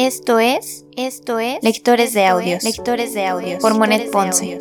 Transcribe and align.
Esto 0.00 0.38
es, 0.38 0.86
esto 0.96 1.40
es 1.40 1.58
Lectores 1.60 2.12
de 2.12 2.24
Audios, 2.24 2.62
Lectores 2.62 3.14
de 3.14 3.26
Audios 3.26 3.60
por 3.60 3.76
Monet 3.76 4.12
Ponce. 4.12 4.60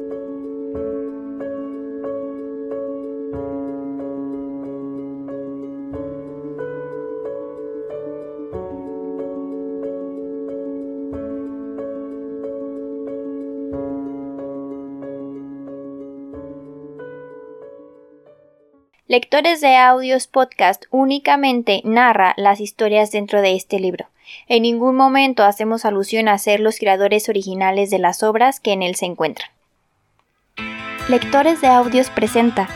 Lectores 19.05 19.61
de 19.61 19.75
Audios 19.75 20.25
Podcast 20.25 20.85
únicamente 20.89 21.81
narra 21.83 22.33
las 22.37 22.59
historias 22.59 23.11
dentro 23.11 23.43
de 23.43 23.53
este 23.53 23.79
libro. 23.79 24.06
En 24.47 24.63
ningún 24.63 24.95
momento 24.95 25.43
hacemos 25.43 25.85
alusión 25.85 26.27
a 26.27 26.37
ser 26.37 26.59
los 26.59 26.79
creadores 26.79 27.29
originales 27.29 27.89
de 27.89 27.99
las 27.99 28.23
obras 28.23 28.59
que 28.59 28.73
en 28.73 28.83
él 28.83 28.95
se 28.95 29.05
encuentran. 29.05 29.49
Lectores 31.09 31.61
de 31.61 31.67
Audios 31.67 32.09
presenta 32.09 32.67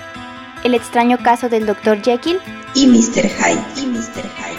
El 0.64 0.74
extraño 0.74 1.18
caso 1.18 1.50
del 1.50 1.66
Dr. 1.66 2.02
Jekyll 2.02 2.40
y 2.74 2.88
Mr. 2.88 3.28
Hyde. 3.28 3.82
Y 3.82 3.86
Mr. 3.88 4.24
Hyde. 4.38 4.51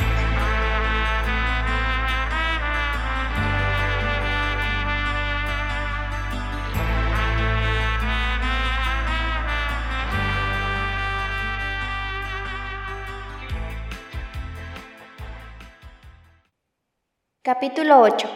Capítulo 17.44 17.98
8. 17.98 18.28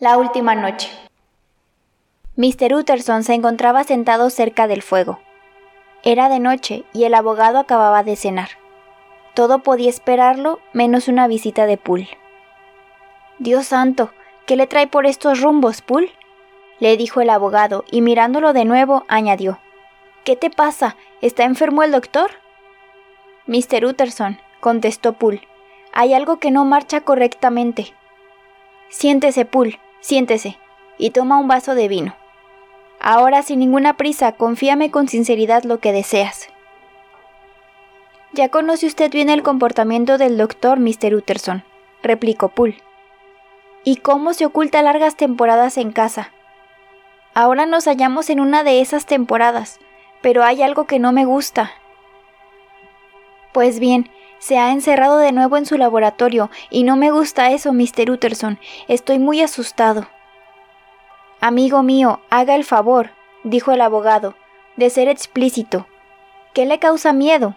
La 0.00 0.18
última 0.18 0.56
noche. 0.56 0.90
Mr. 2.34 2.74
Utterson 2.74 3.22
se 3.22 3.34
encontraba 3.34 3.84
sentado 3.84 4.28
cerca 4.28 4.66
del 4.66 4.82
fuego. 4.82 5.20
Era 6.02 6.28
de 6.28 6.40
noche 6.40 6.82
y 6.92 7.04
el 7.04 7.14
abogado 7.14 7.60
acababa 7.60 8.02
de 8.02 8.16
cenar. 8.16 8.48
Todo 9.34 9.60
podía 9.60 9.88
esperarlo 9.88 10.58
menos 10.72 11.06
una 11.06 11.28
visita 11.28 11.66
de 11.66 11.76
Poole. 11.76 12.08
Dios 13.38 13.66
santo, 13.66 14.10
¿qué 14.46 14.56
le 14.56 14.66
trae 14.66 14.88
por 14.88 15.06
estos 15.06 15.40
rumbos, 15.40 15.80
Poole? 15.80 16.10
le 16.80 16.96
dijo 16.96 17.20
el 17.20 17.30
abogado 17.30 17.84
y 17.88 18.00
mirándolo 18.00 18.52
de 18.52 18.64
nuevo 18.64 19.04
añadió. 19.06 19.60
¿Qué 20.24 20.34
te 20.34 20.50
pasa? 20.50 20.96
¿Está 21.20 21.44
enfermo 21.44 21.84
el 21.84 21.92
doctor? 21.92 22.32
Mr. 23.46 23.84
Utterson, 23.84 24.40
contestó 24.58 25.12
Poole, 25.12 25.46
hay 25.92 26.14
algo 26.14 26.40
que 26.40 26.50
no 26.50 26.64
marcha 26.64 27.02
correctamente. 27.02 27.94
Siéntese, 28.90 29.44
Poole, 29.44 29.80
siéntese, 30.00 30.58
y 30.98 31.10
toma 31.10 31.38
un 31.38 31.48
vaso 31.48 31.74
de 31.74 31.88
vino. 31.88 32.16
Ahora, 33.00 33.42
sin 33.42 33.60
ninguna 33.60 33.96
prisa, 33.96 34.32
confíame 34.32 34.90
con 34.90 35.08
sinceridad 35.08 35.62
lo 35.62 35.78
que 35.78 35.92
deseas. 35.92 36.48
Ya 38.32 38.48
conoce 38.48 38.86
usted 38.86 39.10
bien 39.10 39.30
el 39.30 39.42
comportamiento 39.42 40.18
del 40.18 40.36
doctor, 40.36 40.78
Mr. 40.78 41.14
Utterson, 41.14 41.64
replicó 42.02 42.48
Poole. 42.48 42.82
¿Y 43.84 43.96
cómo 43.96 44.34
se 44.34 44.44
oculta 44.44 44.82
largas 44.82 45.16
temporadas 45.16 45.78
en 45.78 45.92
casa? 45.92 46.32
Ahora 47.32 47.64
nos 47.66 47.86
hallamos 47.86 48.28
en 48.28 48.40
una 48.40 48.64
de 48.64 48.80
esas 48.80 49.06
temporadas, 49.06 49.78
pero 50.20 50.44
hay 50.44 50.62
algo 50.62 50.84
que 50.84 50.98
no 50.98 51.12
me 51.12 51.24
gusta. 51.24 51.72
Pues 53.52 53.80
bien, 53.80 54.10
se 54.40 54.58
ha 54.58 54.72
encerrado 54.72 55.18
de 55.18 55.30
nuevo 55.30 55.56
en 55.56 55.66
su 55.66 55.76
laboratorio 55.76 56.50
y 56.70 56.82
no 56.82 56.96
me 56.96 57.12
gusta 57.12 57.52
eso, 57.52 57.72
Mr. 57.72 58.10
Utterson. 58.10 58.58
Estoy 58.88 59.20
muy 59.20 59.42
asustado. 59.42 60.08
Amigo 61.40 61.82
mío, 61.82 62.20
haga 62.30 62.56
el 62.56 62.64
favor, 62.64 63.10
dijo 63.44 63.70
el 63.70 63.82
abogado, 63.82 64.34
de 64.76 64.90
ser 64.90 65.08
explícito. 65.08 65.86
¿Qué 66.54 66.66
le 66.66 66.78
causa 66.78 67.12
miedo? 67.12 67.54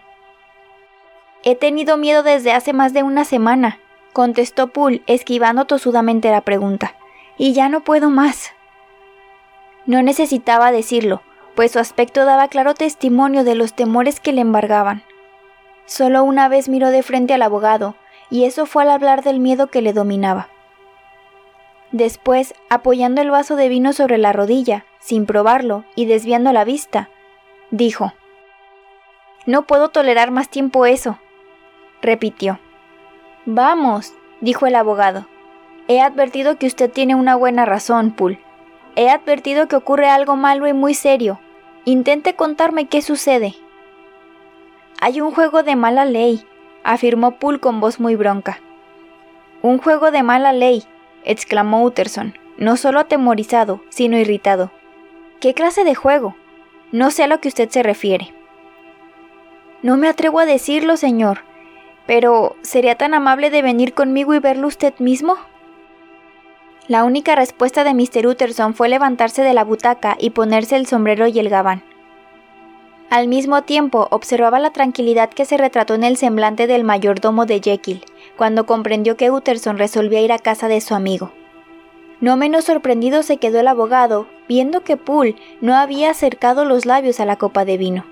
He 1.42 1.56
tenido 1.56 1.96
miedo 1.96 2.22
desde 2.22 2.52
hace 2.52 2.72
más 2.72 2.92
de 2.92 3.02
una 3.02 3.24
semana, 3.24 3.80
contestó 4.12 4.68
Poole, 4.68 5.02
esquivando 5.06 5.64
tosudamente 5.64 6.30
la 6.30 6.42
pregunta. 6.42 6.94
Y 7.36 7.54
ya 7.54 7.68
no 7.68 7.82
puedo 7.82 8.10
más. 8.10 8.52
No 9.86 10.02
necesitaba 10.02 10.70
decirlo, 10.70 11.22
pues 11.54 11.72
su 11.72 11.78
aspecto 11.78 12.24
daba 12.24 12.48
claro 12.48 12.74
testimonio 12.74 13.42
de 13.42 13.54
los 13.54 13.74
temores 13.74 14.20
que 14.20 14.32
le 14.32 14.42
embargaban. 14.42 15.02
Solo 15.86 16.24
una 16.24 16.48
vez 16.48 16.68
miró 16.68 16.90
de 16.90 17.02
frente 17.02 17.34
al 17.34 17.42
abogado, 17.42 17.94
y 18.30 18.44
eso 18.44 18.66
fue 18.66 18.82
al 18.82 18.90
hablar 18.90 19.22
del 19.22 19.40
miedo 19.40 19.66
que 19.66 19.82
le 19.82 19.92
dominaba. 19.92 20.48
Después, 21.92 22.54
apoyando 22.70 23.20
el 23.20 23.30
vaso 23.30 23.54
de 23.54 23.68
vino 23.68 23.92
sobre 23.92 24.18
la 24.18 24.32
rodilla, 24.32 24.84
sin 24.98 25.26
probarlo 25.26 25.84
y 25.94 26.06
desviando 26.06 26.52
la 26.52 26.64
vista, 26.64 27.10
dijo, 27.70 28.12
No 29.46 29.62
puedo 29.62 29.90
tolerar 29.90 30.30
más 30.30 30.48
tiempo 30.48 30.86
eso, 30.86 31.18
repitió. 32.02 32.58
Vamos, 33.46 34.14
dijo 34.40 34.66
el 34.66 34.74
abogado. 34.74 35.28
He 35.86 36.00
advertido 36.00 36.56
que 36.56 36.66
usted 36.66 36.90
tiene 36.90 37.14
una 37.14 37.36
buena 37.36 37.66
razón, 37.66 38.12
Poole. 38.12 38.40
He 38.96 39.10
advertido 39.10 39.68
que 39.68 39.76
ocurre 39.76 40.08
algo 40.08 40.34
malo 40.36 40.66
y 40.66 40.72
muy 40.72 40.94
serio. 40.94 41.40
Intente 41.84 42.34
contarme 42.34 42.86
qué 42.86 43.02
sucede. 43.02 43.54
Hay 45.04 45.20
un 45.20 45.32
juego 45.32 45.62
de 45.62 45.76
mala 45.76 46.06
ley, 46.06 46.46
afirmó 46.82 47.32
Poole 47.32 47.60
con 47.60 47.78
voz 47.78 48.00
muy 48.00 48.16
bronca. 48.16 48.60
Un 49.60 49.76
juego 49.76 50.10
de 50.10 50.22
mala 50.22 50.54
ley, 50.54 50.84
exclamó 51.24 51.84
Utterson, 51.84 52.32
no 52.56 52.78
solo 52.78 53.00
atemorizado, 53.00 53.82
sino 53.90 54.16
irritado. 54.16 54.70
¿Qué 55.40 55.52
clase 55.52 55.84
de 55.84 55.94
juego? 55.94 56.36
No 56.90 57.10
sé 57.10 57.22
a 57.22 57.26
lo 57.26 57.38
que 57.38 57.48
usted 57.48 57.68
se 57.68 57.82
refiere. 57.82 58.32
No 59.82 59.98
me 59.98 60.08
atrevo 60.08 60.40
a 60.40 60.46
decirlo, 60.46 60.96
señor, 60.96 61.40
pero 62.06 62.56
¿sería 62.62 62.94
tan 62.94 63.12
amable 63.12 63.50
de 63.50 63.60
venir 63.60 63.92
conmigo 63.92 64.32
y 64.32 64.38
verlo 64.38 64.68
usted 64.68 64.94
mismo? 65.00 65.36
La 66.88 67.04
única 67.04 67.36
respuesta 67.36 67.84
de 67.84 67.92
Mr. 67.92 68.26
Utterson 68.26 68.72
fue 68.72 68.88
levantarse 68.88 69.42
de 69.42 69.52
la 69.52 69.64
butaca 69.64 70.16
y 70.18 70.30
ponerse 70.30 70.76
el 70.76 70.86
sombrero 70.86 71.26
y 71.26 71.38
el 71.38 71.50
gabán. 71.50 71.82
Al 73.10 73.28
mismo 73.28 73.62
tiempo 73.62 74.08
observaba 74.10 74.58
la 74.58 74.72
tranquilidad 74.72 75.30
que 75.30 75.44
se 75.44 75.56
retrató 75.56 75.94
en 75.94 76.04
el 76.04 76.16
semblante 76.16 76.66
del 76.66 76.84
mayordomo 76.84 77.46
de 77.46 77.60
Jekyll, 77.60 78.04
cuando 78.36 78.66
comprendió 78.66 79.16
que 79.16 79.30
Utterson 79.30 79.78
resolvía 79.78 80.20
ir 80.20 80.32
a 80.32 80.38
casa 80.38 80.68
de 80.68 80.80
su 80.80 80.94
amigo. 80.94 81.32
No 82.20 82.36
menos 82.36 82.64
sorprendido 82.64 83.22
se 83.22 83.36
quedó 83.36 83.60
el 83.60 83.68
abogado, 83.68 84.26
viendo 84.48 84.82
que 84.82 84.96
Poole 84.96 85.36
no 85.60 85.74
había 85.74 86.10
acercado 86.10 86.64
los 86.64 86.86
labios 86.86 87.20
a 87.20 87.26
la 87.26 87.36
copa 87.36 87.64
de 87.64 87.76
vino. 87.76 88.04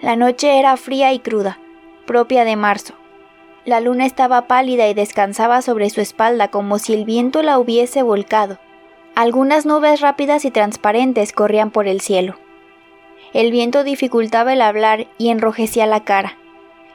La 0.00 0.16
noche 0.16 0.58
era 0.58 0.76
fría 0.76 1.12
y 1.12 1.18
cruda, 1.18 1.58
propia 2.06 2.44
de 2.44 2.56
marzo. 2.56 2.94
La 3.64 3.80
luna 3.80 4.06
estaba 4.06 4.46
pálida 4.46 4.88
y 4.88 4.94
descansaba 4.94 5.62
sobre 5.62 5.90
su 5.90 6.00
espalda 6.00 6.48
como 6.48 6.78
si 6.78 6.94
el 6.94 7.04
viento 7.04 7.42
la 7.42 7.58
hubiese 7.58 8.02
volcado. 8.02 8.58
Algunas 9.14 9.66
nubes 9.66 10.00
rápidas 10.00 10.44
y 10.44 10.50
transparentes 10.50 11.32
corrían 11.32 11.70
por 11.70 11.88
el 11.88 12.00
cielo. 12.00 12.36
El 13.32 13.50
viento 13.50 13.84
dificultaba 13.84 14.52
el 14.52 14.62
hablar 14.62 15.06
y 15.18 15.28
enrojecía 15.28 15.86
la 15.86 16.04
cara. 16.04 16.38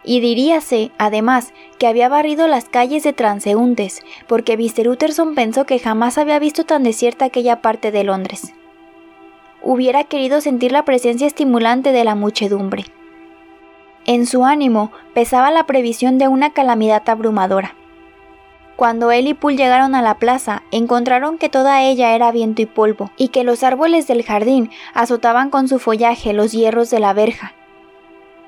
Y 0.03 0.19
diríase, 0.19 0.91
además, 0.97 1.53
que 1.77 1.87
había 1.87 2.09
barrido 2.09 2.47
las 2.47 2.65
calles 2.65 3.03
de 3.03 3.13
transeúntes, 3.13 4.01
porque 4.27 4.57
Mr. 4.57 4.89
Utterson 4.89 5.35
pensó 5.35 5.65
que 5.65 5.79
jamás 5.79 6.17
había 6.17 6.39
visto 6.39 6.65
tan 6.65 6.83
desierta 6.83 7.25
aquella 7.25 7.61
parte 7.61 7.91
de 7.91 8.03
Londres. 8.03 8.53
Hubiera 9.61 10.03
querido 10.03 10.41
sentir 10.41 10.73
la 10.73 10.83
presencia 10.83 11.25
estimulante 11.25 11.93
de 11.93 12.03
la 12.03 12.15
muchedumbre. 12.15 12.85
En 14.05 14.25
su 14.25 14.43
ánimo 14.43 14.91
pesaba 15.13 15.51
la 15.51 15.65
previsión 15.65 16.17
de 16.17 16.27
una 16.27 16.51
calamidad 16.51 17.07
abrumadora. 17.07 17.75
Cuando 18.75 19.11
él 19.11 19.27
y 19.27 19.35
Poole 19.35 19.55
llegaron 19.55 19.93
a 19.93 20.01
la 20.01 20.15
plaza, 20.15 20.63
encontraron 20.71 21.37
que 21.37 21.49
toda 21.49 21.83
ella 21.83 22.15
era 22.15 22.31
viento 22.31 22.63
y 22.63 22.65
polvo, 22.65 23.11
y 23.17 23.27
que 23.27 23.43
los 23.43 23.63
árboles 23.63 24.07
del 24.07 24.23
jardín 24.23 24.71
azotaban 24.95 25.51
con 25.51 25.67
su 25.67 25.77
follaje 25.77 26.33
los 26.33 26.51
hierros 26.51 26.89
de 26.89 26.99
la 26.99 27.13
verja. 27.13 27.53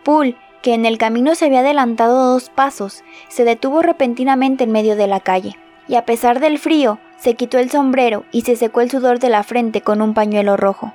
Poole, 0.04 0.36
que 0.64 0.74
en 0.74 0.88
el 0.88 0.98
camino 0.98 1.36
se 1.36 1.46
había 1.46 1.60
adelantado 1.60 2.32
dos 2.32 2.50
pasos, 2.50 3.04
se 3.28 3.44
detuvo 3.44 3.84
repentinamente 3.84 4.64
en 4.64 4.72
medio 4.72 4.96
de 4.96 5.06
la 5.06 5.20
calle, 5.20 5.60
y 5.88 5.94
a 5.94 6.06
pesar 6.06 6.40
del 6.40 6.58
frío, 6.58 6.98
se 7.18 7.36
quitó 7.36 7.60
el 7.60 7.70
sombrero 7.70 8.26
y 8.32 8.42
se 8.42 8.56
secó 8.56 8.82
el 8.82 8.90
sudor 8.90 9.20
de 9.20 9.30
la 9.30 9.44
frente 9.44 9.82
con 9.82 10.02
un 10.02 10.16
pañuelo 10.16 10.58
rojo. 10.58 10.92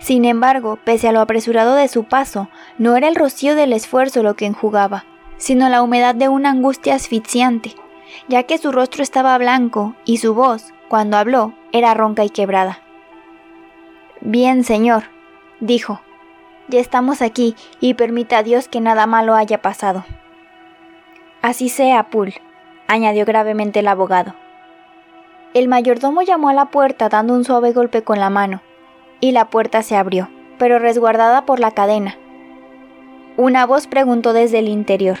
Sin 0.00 0.24
embargo, 0.24 0.78
pese 0.84 1.06
a 1.06 1.12
lo 1.12 1.20
apresurado 1.20 1.76
de 1.76 1.86
su 1.86 2.02
paso, 2.02 2.48
no 2.78 2.96
era 2.96 3.06
el 3.06 3.14
rocío 3.14 3.54
del 3.54 3.72
esfuerzo 3.72 4.24
lo 4.24 4.34
que 4.34 4.46
enjugaba, 4.46 5.04
sino 5.36 5.68
la 5.68 5.82
humedad 5.82 6.16
de 6.16 6.28
una 6.28 6.50
angustia 6.50 6.96
asfixiante 6.96 7.76
ya 8.28 8.44
que 8.44 8.58
su 8.58 8.72
rostro 8.72 9.02
estaba 9.02 9.36
blanco 9.38 9.94
y 10.04 10.18
su 10.18 10.34
voz, 10.34 10.72
cuando 10.88 11.16
habló, 11.16 11.54
era 11.72 11.94
ronca 11.94 12.24
y 12.24 12.30
quebrada. 12.30 12.80
Bien, 14.20 14.64
señor, 14.64 15.04
dijo, 15.60 16.00
ya 16.68 16.80
estamos 16.80 17.20
aquí 17.22 17.56
y 17.80 17.94
permita 17.94 18.38
a 18.38 18.42
Dios 18.42 18.68
que 18.68 18.80
nada 18.80 19.06
malo 19.06 19.34
haya 19.34 19.60
pasado. 19.60 20.04
Así 21.42 21.68
sea, 21.68 22.04
Poole, 22.10 22.40
añadió 22.86 23.24
gravemente 23.24 23.80
el 23.80 23.88
abogado. 23.88 24.34
El 25.52 25.68
mayordomo 25.68 26.22
llamó 26.22 26.48
a 26.48 26.54
la 26.54 26.66
puerta 26.66 27.08
dando 27.08 27.34
un 27.34 27.44
suave 27.44 27.72
golpe 27.72 28.02
con 28.02 28.18
la 28.18 28.30
mano, 28.30 28.62
y 29.20 29.32
la 29.32 29.50
puerta 29.50 29.82
se 29.82 29.96
abrió, 29.96 30.28
pero 30.58 30.78
resguardada 30.78 31.44
por 31.44 31.60
la 31.60 31.70
cadena. 31.70 32.16
Una 33.36 33.66
voz 33.66 33.86
preguntó 33.86 34.32
desde 34.32 34.60
el 34.60 34.68
interior. 34.68 35.18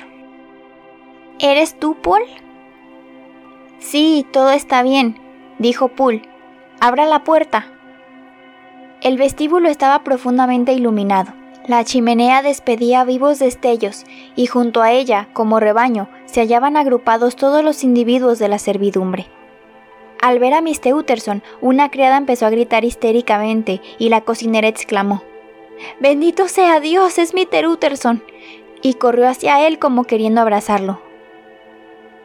¿Eres 1.40 1.78
tú, 1.78 1.96
Paul? 2.00 2.22
Sí, 3.78 4.26
todo 4.32 4.50
está 4.50 4.82
bien, 4.82 5.18
dijo 5.58 5.88
Poole. 5.88 6.22
Abra 6.80 7.06
la 7.06 7.24
puerta. 7.24 7.66
El 9.02 9.18
vestíbulo 9.18 9.68
estaba 9.68 10.02
profundamente 10.02 10.72
iluminado. 10.72 11.32
La 11.66 11.84
chimenea 11.84 12.42
despedía 12.42 13.04
vivos 13.04 13.38
destellos, 13.38 14.04
y 14.36 14.46
junto 14.46 14.82
a 14.82 14.92
ella, 14.92 15.28
como 15.32 15.60
rebaño, 15.60 16.08
se 16.26 16.40
hallaban 16.40 16.76
agrupados 16.76 17.36
todos 17.36 17.64
los 17.64 17.84
individuos 17.84 18.38
de 18.38 18.48
la 18.48 18.58
servidumbre. 18.58 19.26
Al 20.20 20.38
ver 20.38 20.54
a 20.54 20.60
Mr. 20.60 20.94
Utterson, 20.94 21.42
una 21.60 21.90
criada 21.90 22.16
empezó 22.16 22.46
a 22.46 22.50
gritar 22.50 22.84
histéricamente 22.84 23.80
y 23.98 24.08
la 24.08 24.22
cocinera 24.22 24.68
exclamó: 24.68 25.22
Bendito 26.00 26.48
sea 26.48 26.80
Dios, 26.80 27.18
es 27.18 27.34
Mr. 27.34 27.66
Utterson. 27.66 28.22
y 28.82 28.94
corrió 28.94 29.26
hacia 29.26 29.66
él 29.66 29.78
como 29.78 30.04
queriendo 30.04 30.42
abrazarlo. 30.42 31.00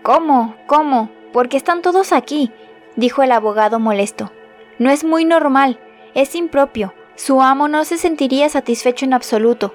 ¿Cómo? 0.04 0.56
¿Cómo? 0.68 1.10
¿Por 1.32 1.50
qué 1.50 1.58
están 1.58 1.82
todos 1.82 2.12
aquí? 2.12 2.52
dijo 2.96 3.22
el 3.24 3.32
abogado 3.32 3.80
molesto. 3.80 4.32
No 4.78 4.90
es 4.90 5.04
muy 5.04 5.26
normal, 5.26 5.80
es 6.14 6.36
impropio. 6.36 6.94
Su 7.16 7.42
amo 7.42 7.68
no 7.68 7.84
se 7.86 7.98
sentiría 7.98 8.50
satisfecho 8.50 9.06
en 9.06 9.14
absoluto. 9.14 9.74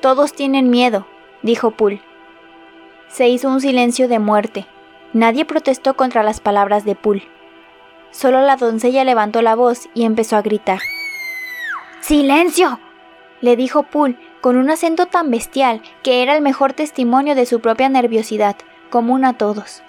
Todos 0.00 0.32
tienen 0.32 0.70
miedo, 0.70 1.06
dijo 1.42 1.72
Poole. 1.72 2.00
Se 3.08 3.28
hizo 3.28 3.48
un 3.48 3.60
silencio 3.60 4.08
de 4.08 4.18
muerte. 4.18 4.66
Nadie 5.12 5.44
protestó 5.44 5.94
contra 5.94 6.22
las 6.22 6.40
palabras 6.40 6.84
de 6.84 6.94
Poole. 6.94 7.28
Solo 8.12 8.40
la 8.40 8.56
doncella 8.56 9.04
levantó 9.04 9.42
la 9.42 9.56
voz 9.56 9.88
y 9.94 10.04
empezó 10.04 10.36
a 10.36 10.42
gritar. 10.42 10.78
¡Silencio! 12.00 12.80
le 13.40 13.56
dijo 13.56 13.82
Poole 13.82 14.16
con 14.40 14.56
un 14.56 14.70
acento 14.70 15.06
tan 15.06 15.30
bestial 15.30 15.82
que 16.02 16.22
era 16.22 16.34
el 16.36 16.42
mejor 16.42 16.72
testimonio 16.72 17.34
de 17.34 17.46
su 17.46 17.60
propia 17.60 17.88
nerviosidad, 17.88 18.56
común 18.88 19.24
a 19.24 19.34
todos. 19.34 19.82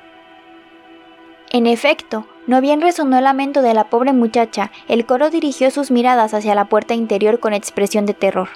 En 1.53 1.67
efecto, 1.67 2.25
no 2.47 2.61
bien 2.61 2.79
resonó 2.79 3.17
el 3.17 3.25
lamento 3.25 3.61
de 3.61 3.73
la 3.73 3.89
pobre 3.89 4.13
muchacha, 4.13 4.71
el 4.87 5.05
coro 5.05 5.29
dirigió 5.29 5.69
sus 5.69 5.91
miradas 5.91 6.33
hacia 6.33 6.55
la 6.55 6.65
puerta 6.65 6.93
interior 6.93 7.41
con 7.41 7.53
expresión 7.53 8.05
de 8.05 8.13
terror. 8.13 8.47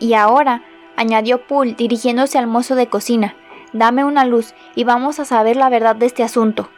Y 0.00 0.14
ahora, 0.14 0.64
añadió 0.96 1.46
Poole 1.46 1.74
dirigiéndose 1.74 2.36
al 2.36 2.48
mozo 2.48 2.74
de 2.74 2.88
cocina, 2.88 3.36
dame 3.72 4.02
una 4.04 4.24
luz 4.24 4.54
y 4.74 4.82
vamos 4.82 5.20
a 5.20 5.24
saber 5.24 5.56
la 5.56 5.68
verdad 5.68 5.94
de 5.94 6.06
este 6.06 6.24
asunto. 6.24 6.68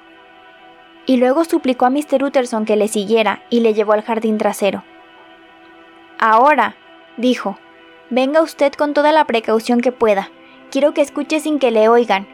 Y 1.06 1.16
luego 1.16 1.44
suplicó 1.44 1.86
a 1.86 1.90
Mr. 1.90 2.22
Utterson 2.22 2.66
que 2.66 2.76
le 2.76 2.88
siguiera 2.88 3.42
y 3.48 3.60
le 3.60 3.72
llevó 3.72 3.94
al 3.94 4.02
jardín 4.02 4.36
trasero. 4.36 4.84
Ahora, 6.18 6.76
dijo, 7.16 7.58
venga 8.10 8.42
usted 8.42 8.74
con 8.74 8.92
toda 8.92 9.12
la 9.12 9.24
precaución 9.24 9.80
que 9.80 9.92
pueda. 9.92 10.30
Quiero 10.70 10.92
que 10.92 11.00
escuche 11.00 11.40
sin 11.40 11.58
que 11.58 11.70
le 11.70 11.88
oigan, 11.88 12.26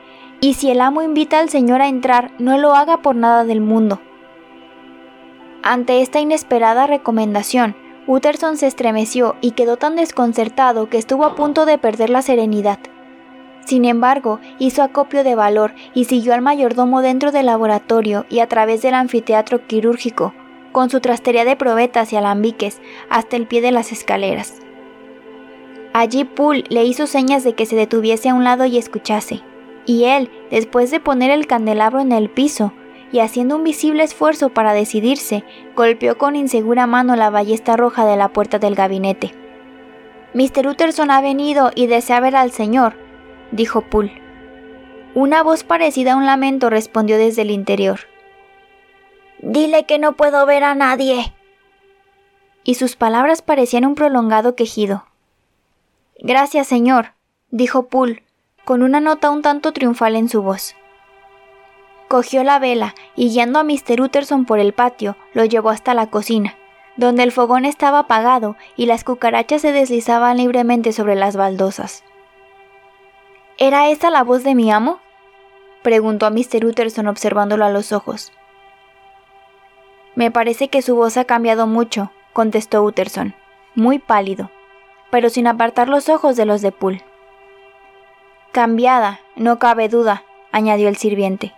y 0.42 0.54
si 0.54 0.70
el 0.72 0.80
amo 0.80 1.02
invita 1.02 1.38
al 1.38 1.48
señor 1.48 1.80
a 1.80 1.88
entrar, 1.88 2.32
no 2.40 2.58
lo 2.58 2.74
haga 2.74 3.00
por 3.00 3.14
nada 3.14 3.44
del 3.44 3.60
mundo. 3.60 4.00
Ante 5.62 6.02
esta 6.02 6.18
inesperada 6.18 6.88
recomendación, 6.88 7.76
Utterson 8.08 8.56
se 8.56 8.66
estremeció 8.66 9.36
y 9.40 9.52
quedó 9.52 9.76
tan 9.76 9.94
desconcertado 9.94 10.88
que 10.88 10.98
estuvo 10.98 11.24
a 11.24 11.36
punto 11.36 11.64
de 11.64 11.78
perder 11.78 12.10
la 12.10 12.22
serenidad. 12.22 12.80
Sin 13.64 13.84
embargo, 13.84 14.40
hizo 14.58 14.82
acopio 14.82 15.22
de 15.22 15.36
valor 15.36 15.74
y 15.94 16.06
siguió 16.06 16.34
al 16.34 16.42
mayordomo 16.42 17.02
dentro 17.02 17.30
del 17.30 17.46
laboratorio 17.46 18.26
y 18.28 18.40
a 18.40 18.48
través 18.48 18.82
del 18.82 18.94
anfiteatro 18.94 19.68
quirúrgico, 19.68 20.34
con 20.72 20.90
su 20.90 20.98
trastería 20.98 21.44
de 21.44 21.54
probetas 21.54 22.12
y 22.12 22.16
alambiques, 22.16 22.80
hasta 23.08 23.36
el 23.36 23.46
pie 23.46 23.60
de 23.60 23.70
las 23.70 23.92
escaleras. 23.92 24.54
Allí 25.92 26.24
Poole 26.24 26.64
le 26.68 26.82
hizo 26.82 27.06
señas 27.06 27.44
de 27.44 27.54
que 27.54 27.64
se 27.64 27.76
detuviese 27.76 28.30
a 28.30 28.34
un 28.34 28.42
lado 28.42 28.64
y 28.64 28.76
escuchase, 28.76 29.42
y 29.86 30.04
él, 30.04 30.30
después 30.50 30.90
de 30.90 31.00
poner 31.00 31.30
el 31.30 31.46
candelabro 31.46 32.00
en 32.00 32.12
el 32.12 32.30
piso, 32.30 32.72
y 33.12 33.20
haciendo 33.20 33.56
un 33.56 33.64
visible 33.64 34.02
esfuerzo 34.02 34.48
para 34.48 34.72
decidirse, 34.72 35.44
golpeó 35.76 36.16
con 36.16 36.34
insegura 36.34 36.86
mano 36.86 37.14
la 37.14 37.30
ballesta 37.30 37.76
roja 37.76 38.06
de 38.06 38.16
la 38.16 38.28
puerta 38.30 38.58
del 38.58 38.74
gabinete. 38.74 39.34
Mr. 40.34 40.66
Utterson 40.66 41.10
ha 41.10 41.20
venido 41.20 41.70
y 41.74 41.86
desea 41.86 42.20
ver 42.20 42.36
al 42.36 42.52
señor, 42.52 42.94
dijo 43.50 43.82
Poole. 43.82 44.22
Una 45.14 45.42
voz 45.42 45.62
parecida 45.62 46.14
a 46.14 46.16
un 46.16 46.24
lamento 46.24 46.70
respondió 46.70 47.18
desde 47.18 47.42
el 47.42 47.50
interior. 47.50 48.00
Dile 49.40 49.84
que 49.84 49.98
no 49.98 50.14
puedo 50.14 50.46
ver 50.46 50.64
a 50.64 50.74
nadie. 50.74 51.34
Y 52.64 52.76
sus 52.76 52.96
palabras 52.96 53.42
parecían 53.42 53.84
un 53.84 53.94
prolongado 53.94 54.54
quejido. 54.54 55.04
Gracias, 56.18 56.66
señor, 56.66 57.12
dijo 57.50 57.88
Poole, 57.88 58.22
con 58.64 58.82
una 58.82 59.00
nota 59.00 59.30
un 59.30 59.42
tanto 59.42 59.72
triunfal 59.72 60.16
en 60.16 60.28
su 60.28 60.42
voz. 60.42 60.76
Cogió 62.08 62.44
la 62.44 62.58
vela 62.58 62.94
y 63.16 63.30
guiando 63.30 63.58
a 63.58 63.64
Mr. 63.64 64.00
Utterson 64.00 64.44
por 64.44 64.58
el 64.58 64.72
patio, 64.72 65.16
lo 65.32 65.44
llevó 65.44 65.70
hasta 65.70 65.94
la 65.94 66.08
cocina, 66.08 66.56
donde 66.96 67.22
el 67.22 67.32
fogón 67.32 67.64
estaba 67.64 68.00
apagado 68.00 68.56
y 68.76 68.86
las 68.86 69.04
cucarachas 69.04 69.62
se 69.62 69.72
deslizaban 69.72 70.36
libremente 70.36 70.92
sobre 70.92 71.14
las 71.14 71.36
baldosas. 71.36 72.04
¿Era 73.58 73.88
esa 73.88 74.10
la 74.10 74.22
voz 74.22 74.44
de 74.44 74.54
mi 74.54 74.70
amo? 74.70 75.00
preguntó 75.82 76.26
a 76.26 76.30
Mr. 76.30 76.64
Utterson 76.64 77.08
observándolo 77.08 77.64
a 77.64 77.70
los 77.70 77.92
ojos. 77.92 78.32
Me 80.14 80.30
parece 80.30 80.68
que 80.68 80.82
su 80.82 80.94
voz 80.94 81.16
ha 81.16 81.24
cambiado 81.24 81.66
mucho, 81.66 82.12
contestó 82.32 82.82
Utterson, 82.82 83.34
muy 83.74 83.98
pálido, 83.98 84.50
pero 85.10 85.30
sin 85.30 85.46
apartar 85.46 85.88
los 85.88 86.08
ojos 86.08 86.36
de 86.36 86.44
los 86.44 86.60
de 86.60 86.72
Poole. 86.72 87.04
Cambiada, 88.52 89.20
no 89.34 89.58
cabe 89.58 89.88
duda, 89.88 90.24
añadió 90.52 90.90
el 90.90 90.98
sirviente. 90.98 91.54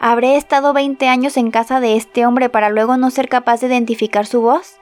¿Habré 0.00 0.36
estado 0.36 0.72
veinte 0.72 1.06
años 1.06 1.36
en 1.36 1.52
casa 1.52 1.78
de 1.78 1.94
este 1.94 2.26
hombre 2.26 2.48
para 2.48 2.70
luego 2.70 2.96
no 2.96 3.12
ser 3.12 3.28
capaz 3.28 3.60
de 3.60 3.68
identificar 3.68 4.26
su 4.26 4.40
voz? 4.40 4.80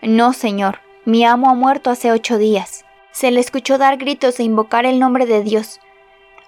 No, 0.00 0.32
señor, 0.32 0.80
mi 1.04 1.22
amo 1.22 1.50
ha 1.50 1.54
muerto 1.54 1.90
hace 1.90 2.12
ocho 2.12 2.38
días. 2.38 2.86
Se 3.12 3.30
le 3.30 3.40
escuchó 3.40 3.76
dar 3.76 3.98
gritos 3.98 4.40
e 4.40 4.44
invocar 4.44 4.86
el 4.86 4.98
nombre 4.98 5.26
de 5.26 5.42
Dios. 5.42 5.80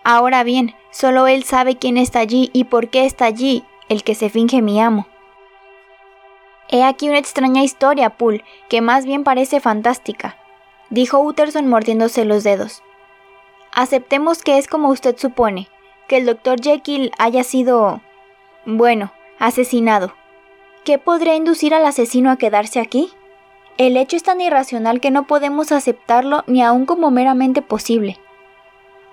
Ahora 0.02 0.44
bien, 0.44 0.74
solo 0.90 1.26
él 1.26 1.44
sabe 1.44 1.76
quién 1.76 1.98
está 1.98 2.20
allí 2.20 2.48
y 2.54 2.64
por 2.64 2.88
qué 2.88 3.04
está 3.04 3.26
allí, 3.26 3.64
el 3.90 4.02
que 4.02 4.14
se 4.14 4.30
finge 4.30 4.62
mi 4.62 4.80
amo. 4.80 5.06
He 6.70 6.84
aquí 6.84 7.10
una 7.10 7.18
extraña 7.18 7.62
historia, 7.62 8.08
Poole, 8.08 8.44
que 8.70 8.80
más 8.80 9.04
bien 9.04 9.24
parece 9.24 9.60
fantástica, 9.60 10.38
dijo 10.88 11.18
Utterson 11.18 11.68
mordiéndose 11.68 12.24
los 12.24 12.44
dedos. 12.44 12.82
Aceptemos 13.76 14.42
que 14.42 14.56
es 14.56 14.68
como 14.68 14.88
usted 14.88 15.18
supone, 15.18 15.68
que 16.08 16.16
el 16.16 16.24
doctor 16.24 16.58
Jekyll 16.62 17.12
haya 17.18 17.44
sido... 17.44 18.00
bueno, 18.64 19.12
asesinado. 19.38 20.14
¿Qué 20.82 20.98
podría 20.98 21.34
inducir 21.34 21.74
al 21.74 21.84
asesino 21.84 22.30
a 22.30 22.38
quedarse 22.38 22.80
aquí? 22.80 23.10
El 23.76 23.98
hecho 23.98 24.16
es 24.16 24.22
tan 24.22 24.40
irracional 24.40 24.98
que 24.98 25.10
no 25.10 25.26
podemos 25.26 25.72
aceptarlo 25.72 26.42
ni 26.46 26.62
aun 26.62 26.86
como 26.86 27.10
meramente 27.10 27.60
posible. 27.60 28.18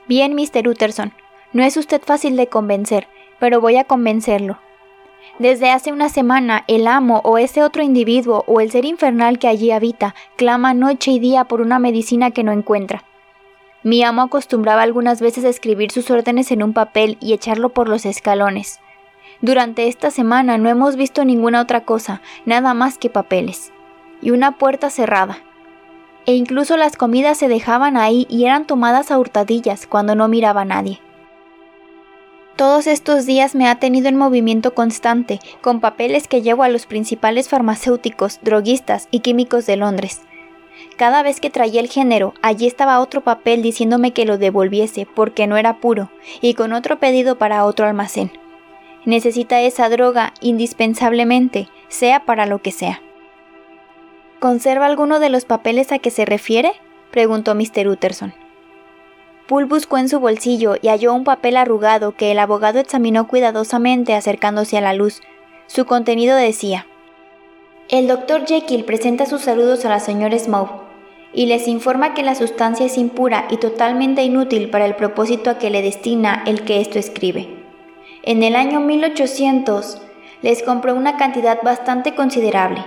Bien, 0.08 0.34
Mr. 0.34 0.66
Utterson, 0.70 1.12
no 1.52 1.62
es 1.62 1.76
usted 1.76 2.02
fácil 2.02 2.38
de 2.38 2.48
convencer, 2.48 3.10
pero 3.40 3.60
voy 3.60 3.76
a 3.76 3.84
convencerlo. 3.84 4.60
Desde 5.40 5.72
hace 5.72 5.92
una 5.92 6.08
semana, 6.08 6.64
el 6.70 6.88
amo 6.88 7.20
o 7.26 7.38
ese 7.38 7.64
otro 7.64 7.84
individuo 7.84 8.46
o 8.48 8.62
el 8.62 8.72
ser 8.72 8.86
infernal 8.86 9.40
que 9.40 9.50
allí 9.50 9.72
habita 9.72 10.16
clama 10.38 10.74
noche 10.74 11.12
y 11.12 11.20
día 11.20 11.44
por 11.44 11.60
una 11.60 11.80
medicina 11.80 12.32
que 12.32 12.46
no 12.46 12.54
encuentra. 12.54 13.04
Mi 13.84 14.04
amo 14.04 14.22
acostumbraba 14.22 14.82
algunas 14.82 15.20
veces 15.22 15.44
a 15.46 15.50
escribir 15.50 15.92
sus 15.92 16.10
órdenes 16.10 16.52
en 16.52 16.64
un 16.64 16.74
papel 16.74 17.18
y 17.20 17.34
echarlo 17.34 17.70
por 17.70 17.90
los 17.90 18.06
escalones. 18.06 18.80
Durante 19.42 19.88
esta 19.88 20.10
semana 20.10 20.58
no 20.58 20.70
hemos 20.70 20.96
visto 20.96 21.26
ninguna 21.26 21.62
otra 21.62 21.84
cosa, 21.84 22.22
nada 22.46 22.74
más 22.74 22.98
que 22.98 23.10
papeles 23.10 23.74
y 24.22 24.32
una 24.32 24.58
puerta 24.58 24.90
cerrada. 24.90 25.38
E 26.26 26.34
incluso 26.34 26.78
las 26.78 26.96
comidas 26.96 27.38
se 27.38 27.50
dejaban 27.50 27.98
ahí 27.98 28.26
y 28.30 28.46
eran 28.46 28.66
tomadas 28.66 29.12
a 29.12 29.20
hurtadillas 29.20 29.86
cuando 29.86 30.16
no 30.16 30.30
miraba 30.30 30.62
a 30.62 30.66
nadie. 30.66 31.02
Todos 32.56 32.88
estos 32.88 33.26
días 33.26 33.56
me 33.56 33.68
ha 33.68 33.80
tenido 33.80 34.08
en 34.08 34.16
movimiento 34.16 34.74
constante, 34.74 35.40
con 35.62 35.82
papeles 35.82 36.28
que 36.28 36.42
llevo 36.42 36.64
a 36.64 36.70
los 36.70 36.86
principales 36.86 37.50
farmacéuticos, 37.50 38.40
droguistas 38.42 39.08
y 39.12 39.20
químicos 39.20 39.66
de 39.66 39.76
Londres. 39.76 40.22
Cada 40.98 41.24
vez 41.24 41.40
que 41.40 41.50
traía 41.50 41.80
el 41.80 41.90
género, 41.90 42.34
allí 42.42 42.68
estaba 42.68 43.00
otro 43.00 43.22
papel 43.22 43.62
diciéndome 43.62 44.12
que 44.12 44.26
lo 44.26 44.38
devolviese 44.38 45.06
porque 45.06 45.48
no 45.48 45.58
era 45.58 45.78
puro, 45.78 46.10
y 46.42 46.54
con 46.54 46.74
otro 46.74 47.00
pedido 47.00 47.38
para 47.38 47.66
otro 47.66 47.86
almacén. 47.86 48.32
Necesita 49.06 49.62
esa 49.62 49.90
droga 49.90 50.34
indispensablemente, 50.40 51.68
sea 51.90 52.26
para 52.26 52.46
lo 52.46 52.62
que 52.62 52.72
sea. 52.72 53.02
¿Conserva 54.40 54.86
alguno 54.86 55.20
de 55.20 55.30
los 55.30 55.46
papeles 55.46 55.92
a 55.92 56.00
que 56.00 56.12
se 56.12 56.26
refiere? 56.26 56.74
preguntó 57.12 57.56
Mr. 57.56 57.88
Utterson. 57.88 58.34
Poole 59.48 59.68
buscó 59.68 59.98
en 59.98 60.10
su 60.10 60.20
bolsillo 60.20 60.76
y 60.82 60.88
halló 60.88 61.14
un 61.14 61.26
papel 61.26 61.58
arrugado 61.58 62.16
que 62.16 62.32
el 62.32 62.40
abogado 62.40 62.80
examinó 62.80 63.28
cuidadosamente 63.28 64.16
acercándose 64.16 64.78
a 64.78 64.82
la 64.82 64.94
luz. 64.94 65.22
Su 65.68 65.86
contenido 65.86 66.36
decía: 66.36 66.88
El 67.94 68.08
doctor 68.08 68.48
Jekyll 68.48 68.86
presenta 68.86 69.28
sus 69.28 69.44
saludos 69.44 69.86
a 69.86 69.90
la 69.90 70.00
señora 70.00 70.40
Smough 70.40 70.82
y 71.32 71.46
les 71.46 71.68
informa 71.68 72.16
que 72.16 72.24
la 72.24 72.34
sustancia 72.34 72.88
es 72.88 72.98
impura 72.98 73.46
y 73.52 73.58
totalmente 73.58 74.24
inútil 74.24 74.72
para 74.72 74.88
el 74.88 74.96
propósito 74.96 75.52
a 75.52 75.60
que 75.60 75.70
le 75.70 75.84
destina 75.84 76.42
el 76.48 76.64
que 76.64 76.82
esto 76.82 76.98
escribe. 76.98 77.50
En 78.24 78.42
el 78.42 78.56
año 78.56 78.80
1800 78.80 80.02
les 80.42 80.64
compró 80.64 80.96
una 80.96 81.18
cantidad 81.18 81.62
bastante 81.62 82.16
considerable 82.16 82.84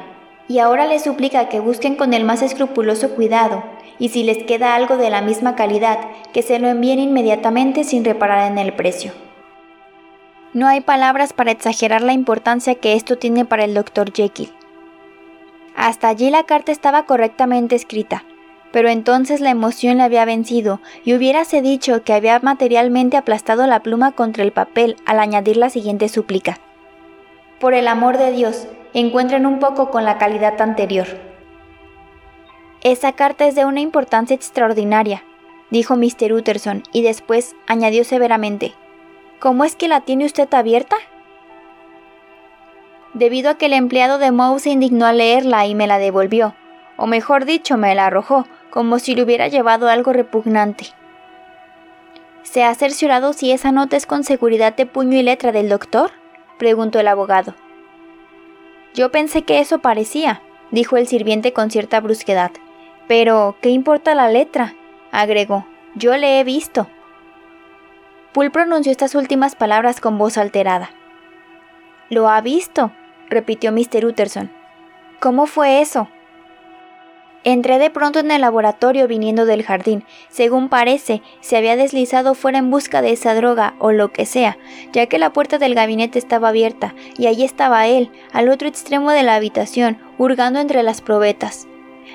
y 0.49 0.59
ahora 0.59 0.87
les 0.87 1.05
suplica 1.05 1.49
que 1.49 1.61
busquen 1.61 1.95
con 1.95 2.13
el 2.13 2.25
más 2.25 2.43
escrupuloso 2.43 3.11
cuidado 3.11 3.63
y 4.01 4.09
si 4.09 4.25
les 4.25 4.43
queda 4.43 4.75
algo 4.75 4.97
de 4.97 5.11
la 5.11 5.23
misma 5.23 5.55
calidad, 5.55 6.01
que 6.33 6.43
se 6.43 6.59
lo 6.59 6.67
envíen 6.67 6.99
inmediatamente 6.99 7.85
sin 7.85 8.05
reparar 8.05 8.51
en 8.51 8.59
el 8.59 8.73
precio. 8.73 9.13
No 10.53 10.67
hay 10.67 10.81
palabras 10.81 11.33
para 11.33 11.53
exagerar 11.53 12.03
la 12.03 12.13
importancia 12.13 12.75
que 12.75 12.95
esto 12.95 13.19
tiene 13.19 13.45
para 13.45 13.63
el 13.63 13.75
Dr. 13.75 14.13
Jekyll. 14.13 14.56
Hasta 15.77 16.09
allí 16.09 16.31
la 16.31 16.45
carta 16.45 16.73
estaba 16.73 17.05
correctamente 17.05 17.77
escrita, 17.77 18.25
pero 18.73 18.89
entonces 18.89 19.41
la 19.41 19.51
emoción 19.51 19.99
le 19.99 20.05
había 20.05 20.25
vencido 20.25 20.81
y 21.05 21.15
hubiérase 21.15 21.63
dicho 21.63 22.03
que 22.03 22.15
había 22.15 22.39
materialmente 22.41 23.17
aplastado 23.17 23.67
la 23.67 23.81
pluma 23.81 24.13
contra 24.13 24.43
el 24.43 24.53
papel 24.53 24.97
al 25.05 25.21
añadir 25.21 25.59
la 25.59 25.71
siguiente 25.71 26.09
súplica. 26.09 26.59
Por 27.61 27.75
el 27.75 27.89
amor 27.89 28.19
de 28.19 28.33
Dios, 28.33 28.67
encuentren 28.95 29.47
un 29.47 29.59
poco 29.59 29.91
con 29.91 30.05
la 30.05 30.19
calidad 30.19 30.61
anterior. 30.61 31.07
Esa 32.83 33.13
carta 33.13 33.47
es 33.47 33.55
de 33.55 33.65
una 33.65 33.81
importancia 33.81 34.35
extraordinaria, 34.35 35.25
dijo 35.71 35.97
Mr. 35.97 36.33
Utterson, 36.33 36.83
y 36.93 37.03
después 37.03 37.55
añadió 37.67 38.05
severamente, 38.05 38.75
¿Cómo 39.39 39.65
es 39.65 39.77
que 39.77 39.89
la 39.89 40.01
tiene 40.01 40.25
usted 40.25 40.53
abierta? 40.55 40.97
Debido 43.17 43.49
a 43.49 43.55
que 43.55 43.65
el 43.65 43.73
empleado 43.73 44.19
de 44.19 44.31
Moe 44.31 44.61
se 44.61 44.69
indignó 44.69 45.07
al 45.07 45.17
leerla 45.17 45.65
y 45.65 45.75
me 45.75 45.87
la 45.87 45.97
devolvió, 45.97 46.55
o 46.99 47.07
mejor 47.07 47.47
dicho, 47.47 47.79
me 47.79 47.95
la 47.95 48.05
arrojó, 48.05 48.47
como 48.69 48.99
si 48.99 49.15
le 49.15 49.23
hubiera 49.23 49.49
llevado 49.49 49.89
algo 49.89 50.13
repugnante. 50.13 50.89
¿Se 52.43 52.63
ha 52.63 52.75
cerciorado 52.75 53.33
si 53.33 53.53
esa 53.53 53.73
nota 53.73 53.97
es 53.97 54.05
con 54.05 54.23
seguridad 54.23 54.77
de 54.77 54.85
puño 54.85 55.17
y 55.17 55.23
letra 55.23 55.51
del 55.51 55.71
doctor? 55.71 56.11
preguntó 56.59 57.01
el 57.01 57.09
abogado. 57.09 57.55
Yo 58.93 59.11
pensé 59.11 59.45
que 59.45 59.61
eso 59.61 59.79
parecía, 59.79 60.43
dijo 60.71 60.99
el 60.99 61.07
sirviente 61.07 61.55
con 61.55 61.71
cierta 61.71 62.01
brusquedad. 62.01 62.51
Pero, 63.09 63.57
¿qué 63.63 63.71
importa 63.71 64.15
la 64.15 64.29
letra? 64.29 64.75
agregó. 65.11 65.67
Yo 65.95 66.15
le 66.19 66.39
he 66.39 66.45
visto. 66.45 66.87
Poole 68.35 68.51
pronunció 68.51 68.93
estas 68.93 69.15
últimas 69.15 69.57
palabras 69.57 70.03
con 70.03 70.19
voz 70.19 70.37
alterada. 70.37 70.91
¿Lo 72.11 72.29
ha 72.29 72.43
visto? 72.43 72.93
Repitió 73.29 73.73
Mr. 73.73 74.05
Utterson. 74.05 74.51
¿Cómo 75.21 75.47
fue 75.47 75.81
eso? 75.81 76.09
Entré 77.47 77.79
de 77.79 77.91
pronto 77.91 78.19
en 78.19 78.33
el 78.33 78.41
laboratorio 78.41 79.07
viniendo 79.07 79.47
del 79.47 79.63
jardín. 79.63 80.03
Según 80.29 80.69
parece, 80.69 81.23
se 81.41 81.57
había 81.57 81.77
deslizado 81.77 82.35
fuera 82.35 82.59
en 82.59 82.73
busca 82.73 83.03
de 83.03 83.13
esa 83.13 83.37
droga 83.37 83.77
o 83.79 83.93
lo 83.93 84.13
que 84.13 84.27
sea, 84.27 84.59
ya 84.93 85.07
que 85.07 85.21
la 85.21 85.33
puerta 85.33 85.59
del 85.59 85.77
gabinete 85.77 86.19
estaba 86.19 86.49
abierta 86.49 86.97
y 87.17 87.29
allí 87.29 87.45
estaba 87.45 87.87
él, 87.87 88.11
al 88.33 88.49
otro 88.49 88.67
extremo 88.67 89.13
de 89.13 89.23
la 89.23 89.37
habitación, 89.37 89.99
hurgando 90.19 90.59
entre 90.59 90.83
las 90.83 91.01
probetas. 91.01 91.69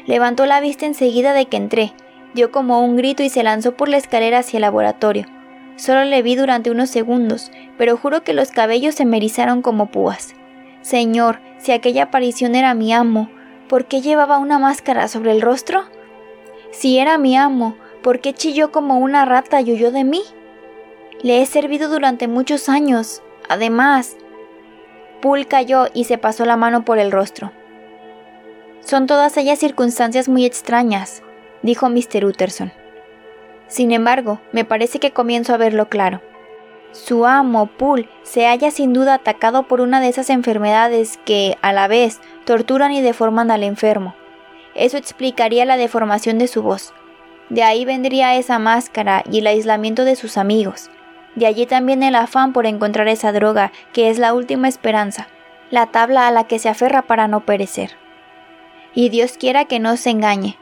Levantó 0.05 0.45
la 0.45 0.59
vista 0.59 0.85
enseguida 0.85 1.31
de 1.31 1.45
que 1.45 1.55
entré, 1.55 1.93
dio 2.33 2.51
como 2.51 2.83
un 2.83 2.97
grito 2.97 3.23
y 3.23 3.29
se 3.29 3.43
lanzó 3.43 3.77
por 3.77 3.87
la 3.87 3.95
escalera 3.95 4.39
hacia 4.39 4.57
el 4.57 4.63
laboratorio. 4.63 5.27
Solo 5.77 6.03
le 6.03 6.21
vi 6.21 6.35
durante 6.35 6.71
unos 6.71 6.89
segundos, 6.89 7.51
pero 7.77 7.95
juro 7.95 8.25
que 8.25 8.33
los 8.33 8.51
cabellos 8.51 8.95
se 8.95 9.05
me 9.05 9.15
erizaron 9.15 9.61
como 9.61 9.85
púas. 9.85 10.35
Señor, 10.81 11.39
si 11.57 11.71
aquella 11.71 12.03
aparición 12.03 12.55
era 12.55 12.73
mi 12.73 12.93
amo, 12.93 13.29
¿por 13.67 13.85
qué 13.85 14.01
llevaba 14.01 14.39
una 14.39 14.59
máscara 14.59 15.07
sobre 15.07 15.31
el 15.31 15.41
rostro? 15.41 15.83
Si 16.71 16.97
era 16.97 17.17
mi 17.17 17.37
amo, 17.37 17.75
¿por 18.01 18.19
qué 18.19 18.33
chilló 18.33 18.71
como 18.71 18.97
una 18.97 19.25
rata 19.25 19.61
y 19.61 19.71
huyó 19.71 19.91
de 19.91 20.03
mí? 20.03 20.23
Le 21.21 21.41
he 21.41 21.45
servido 21.45 21.89
durante 21.89 22.27
muchos 22.27 22.67
años. 22.67 23.21
Además, 23.47 24.15
Poole 25.21 25.45
cayó 25.45 25.85
y 25.93 26.05
se 26.05 26.17
pasó 26.17 26.45
la 26.45 26.57
mano 26.57 26.83
por 26.83 26.97
el 26.97 27.11
rostro. 27.11 27.51
Son 28.79 29.05
todas 29.05 29.37
ellas 29.37 29.59
circunstancias 29.59 30.27
muy 30.27 30.45
extrañas, 30.45 31.21
dijo 31.61 31.89
Mr. 31.89 32.25
Utterson. 32.25 32.73
Sin 33.67 33.91
embargo, 33.91 34.41
me 34.51 34.65
parece 34.65 34.99
que 34.99 35.11
comienzo 35.11 35.53
a 35.53 35.57
verlo 35.57 35.87
claro. 35.89 36.21
Su 36.91 37.25
amo, 37.25 37.67
Poole, 37.67 38.09
se 38.23 38.45
halla 38.47 38.71
sin 38.71 38.93
duda 38.93 39.15
atacado 39.15 39.63
por 39.63 39.81
una 39.81 40.01
de 40.01 40.09
esas 40.09 40.29
enfermedades 40.29 41.19
que, 41.25 41.57
a 41.61 41.73
la 41.73 41.87
vez, 41.87 42.19
torturan 42.45 42.91
y 42.91 43.01
deforman 43.01 43.51
al 43.51 43.63
enfermo. 43.63 44.15
Eso 44.75 44.97
explicaría 44.97 45.65
la 45.65 45.77
deformación 45.77 46.37
de 46.37 46.47
su 46.47 46.61
voz. 46.61 46.93
De 47.49 47.63
ahí 47.63 47.85
vendría 47.85 48.35
esa 48.35 48.59
máscara 48.59 49.23
y 49.29 49.39
el 49.39 49.47
aislamiento 49.47 50.05
de 50.05 50.15
sus 50.15 50.37
amigos. 50.37 50.89
De 51.35 51.45
allí 51.45 51.65
también 51.65 52.03
el 52.03 52.15
afán 52.15 52.53
por 52.53 52.65
encontrar 52.65 53.07
esa 53.07 53.31
droga, 53.31 53.71
que 53.93 54.09
es 54.09 54.19
la 54.19 54.33
última 54.33 54.67
esperanza, 54.67 55.27
la 55.69 55.87
tabla 55.87 56.27
a 56.27 56.31
la 56.31 56.45
que 56.45 56.59
se 56.59 56.69
aferra 56.69 57.01
para 57.01 57.27
no 57.27 57.45
perecer 57.45 57.91
y 58.93 59.09
Dios 59.09 59.37
quiera 59.37 59.65
que 59.65 59.79
no 59.79 59.97
se 59.97 60.09
engañe. 60.09 60.57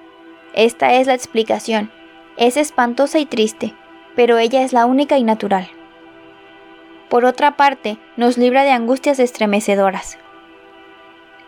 Esta 0.53 0.93
es 0.93 1.07
la 1.07 1.13
explicación. 1.13 1.91
Es 2.38 2.57
espantosa 2.57 3.19
y 3.19 3.25
triste, 3.25 3.74
pero 4.15 4.38
ella 4.38 4.63
es 4.63 4.74
la 4.74 4.86
única 4.86 5.17
y 5.17 5.24
natural. 5.24 5.69
Por 7.10 7.25
otra 7.25 7.58
parte, 7.58 7.98
nos 8.18 8.38
libra 8.38 8.63
de 8.63 8.72
angustias 8.72 9.20
estremecedoras. 9.20 10.18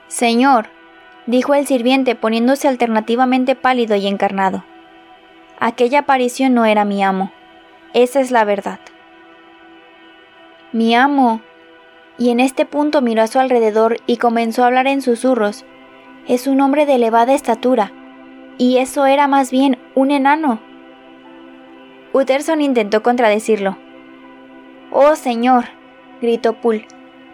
Señor, 0.07 0.67
dijo 1.27 1.53
el 1.53 1.67
sirviente 1.67 2.15
poniéndose 2.15 2.67
alternativamente 2.67 3.55
pálido 3.55 3.95
y 3.95 4.07
encarnado. 4.07 4.65
Aquella 5.59 5.99
aparición 5.99 6.55
no 6.55 6.65
era 6.65 6.83
mi 6.83 7.03
amo. 7.03 7.31
Esa 7.93 8.19
es 8.19 8.31
la 8.31 8.43
verdad. 8.43 8.79
Mi 10.71 10.95
amo. 10.95 11.41
Y 12.17 12.31
en 12.31 12.39
este 12.39 12.65
punto 12.65 13.01
miró 13.01 13.21
a 13.21 13.27
su 13.27 13.39
alrededor 13.39 13.97
y 14.07 14.17
comenzó 14.17 14.63
a 14.63 14.67
hablar 14.67 14.87
en 14.87 15.01
susurros, 15.01 15.65
es 16.27 16.47
un 16.47 16.61
hombre 16.61 16.85
de 16.85 16.95
elevada 16.95 17.33
estatura, 17.33 17.91
y 18.57 18.77
eso 18.77 19.05
era 19.05 19.27
más 19.27 19.51
bien 19.51 19.77
un 19.95 20.11
enano. 20.11 20.59
Utterson 22.13 22.61
intentó 22.61 23.01
contradecirlo. 23.01 23.77
Oh, 24.93 25.15
señor, 25.15 25.65
gritó 26.21 26.51
Poole, 26.51 26.85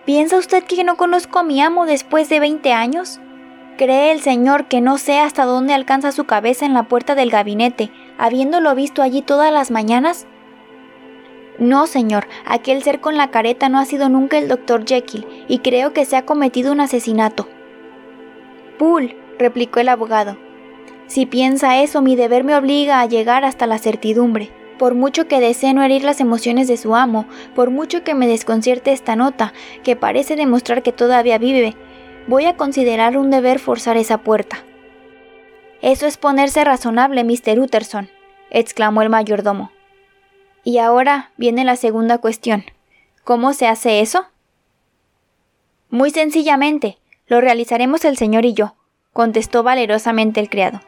¿piensa 0.05 0.37
usted 0.37 0.63
que 0.63 0.83
no 0.83 0.95
conozco 0.95 1.39
a 1.39 1.43
mi 1.43 1.59
amo 1.59 1.87
después 1.87 2.29
de 2.29 2.39
veinte 2.39 2.71
años? 2.71 3.19
¿Cree 3.77 4.11
el 4.11 4.21
señor 4.21 4.65
que 4.65 4.79
no 4.79 4.99
sé 4.99 5.17
hasta 5.19 5.45
dónde 5.45 5.73
alcanza 5.73 6.11
su 6.11 6.25
cabeza 6.25 6.67
en 6.67 6.75
la 6.75 6.83
puerta 6.83 7.15
del 7.15 7.31
gabinete, 7.31 7.89
habiéndolo 8.19 8.75
visto 8.75 9.01
allí 9.01 9.23
todas 9.23 9.51
las 9.51 9.71
mañanas? 9.71 10.27
No, 11.57 11.87
señor, 11.87 12.27
aquel 12.45 12.83
ser 12.83 13.01
con 13.01 13.17
la 13.17 13.31
careta 13.31 13.69
no 13.69 13.79
ha 13.79 13.85
sido 13.85 14.07
nunca 14.07 14.37
el 14.37 14.47
doctor 14.47 14.85
Jekyll, 14.85 15.25
y 15.47 15.57
creo 15.59 15.93
que 15.93 16.05
se 16.05 16.15
ha 16.15 16.25
cometido 16.25 16.71
un 16.71 16.79
asesinato. 16.79 17.47
Poole, 18.77 19.17
replicó 19.39 19.79
el 19.79 19.89
abogado. 19.89 20.37
Si 21.07 21.25
piensa 21.25 21.81
eso, 21.81 22.03
mi 22.03 22.15
deber 22.15 22.43
me 22.43 22.55
obliga 22.55 23.01
a 23.01 23.07
llegar 23.07 23.45
hasta 23.45 23.65
la 23.65 23.79
certidumbre. 23.79 24.51
Por 24.77 24.93
mucho 24.93 25.27
que 25.27 25.39
desee 25.39 25.73
no 25.73 25.83
herir 25.83 26.03
las 26.03 26.19
emociones 26.19 26.67
de 26.67 26.77
su 26.77 26.95
amo, 26.95 27.25
por 27.55 27.71
mucho 27.71 28.03
que 28.03 28.13
me 28.13 28.27
desconcierte 28.27 28.91
esta 28.91 29.15
nota, 29.15 29.53
que 29.83 29.95
parece 29.95 30.35
demostrar 30.35 30.83
que 30.83 30.91
todavía 30.91 31.37
vive, 31.37 31.75
voy 32.27 32.45
a 32.45 32.57
considerar 32.57 33.17
un 33.17 33.31
deber 33.31 33.59
forzar 33.59 33.97
esa 33.97 34.19
puerta. 34.19 34.63
Eso 35.81 36.05
es 36.05 36.17
ponerse 36.17 36.63
razonable, 36.63 37.23
Mr. 37.23 37.59
Utterson, 37.59 38.09
exclamó 38.49 39.01
el 39.01 39.09
mayordomo. 39.09 39.71
Y 40.63 40.79
ahora 40.79 41.31
viene 41.37 41.63
la 41.63 41.75
segunda 41.75 42.17
cuestión. 42.17 42.65
¿Cómo 43.23 43.53
se 43.53 43.67
hace 43.67 44.01
eso? 44.01 44.27
Muy 45.89 46.11
sencillamente, 46.11 46.97
lo 47.27 47.41
realizaremos 47.41 48.05
el 48.05 48.17
señor 48.17 48.45
y 48.45 48.53
yo, 48.53 48.75
contestó 49.13 49.63
valerosamente 49.63 50.39
el 50.39 50.49
criado. 50.49 50.81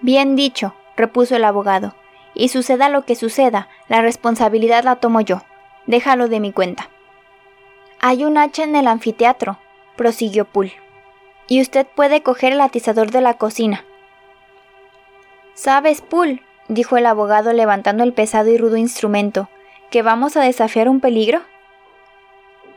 Bien 0.00 0.36
dicho, 0.36 0.74
repuso 0.96 1.36
el 1.36 1.44
abogado, 1.44 1.94
y 2.36 2.48
suceda 2.48 2.88
lo 2.88 3.04
que 3.04 3.16
suceda, 3.16 3.68
la 3.88 4.02
responsabilidad 4.02 4.84
la 4.84 4.96
tomo 4.96 5.20
yo. 5.20 5.42
Déjalo 5.86 6.28
de 6.28 6.40
mi 6.40 6.52
cuenta. 6.52 6.90
Hay 8.00 8.24
un 8.24 8.38
hacha 8.38 8.64
en 8.64 8.76
el 8.76 8.86
anfiteatro, 8.86 9.58
prosiguió 9.96 10.44
Poole, 10.44 10.74
y 11.48 11.60
usted 11.60 11.86
puede 11.86 12.22
coger 12.22 12.52
el 12.52 12.60
atizador 12.60 13.10
de 13.10 13.20
la 13.20 13.34
cocina. 13.34 13.84
¿Sabes, 15.54 16.02
Poole? 16.02 16.42
dijo 16.68 16.96
el 16.96 17.06
abogado 17.06 17.52
levantando 17.52 18.04
el 18.04 18.12
pesado 18.12 18.50
y 18.50 18.58
rudo 18.58 18.76
instrumento, 18.76 19.48
que 19.90 20.02
vamos 20.02 20.36
a 20.36 20.42
desafiar 20.42 20.88
un 20.88 21.00
peligro? 21.00 21.40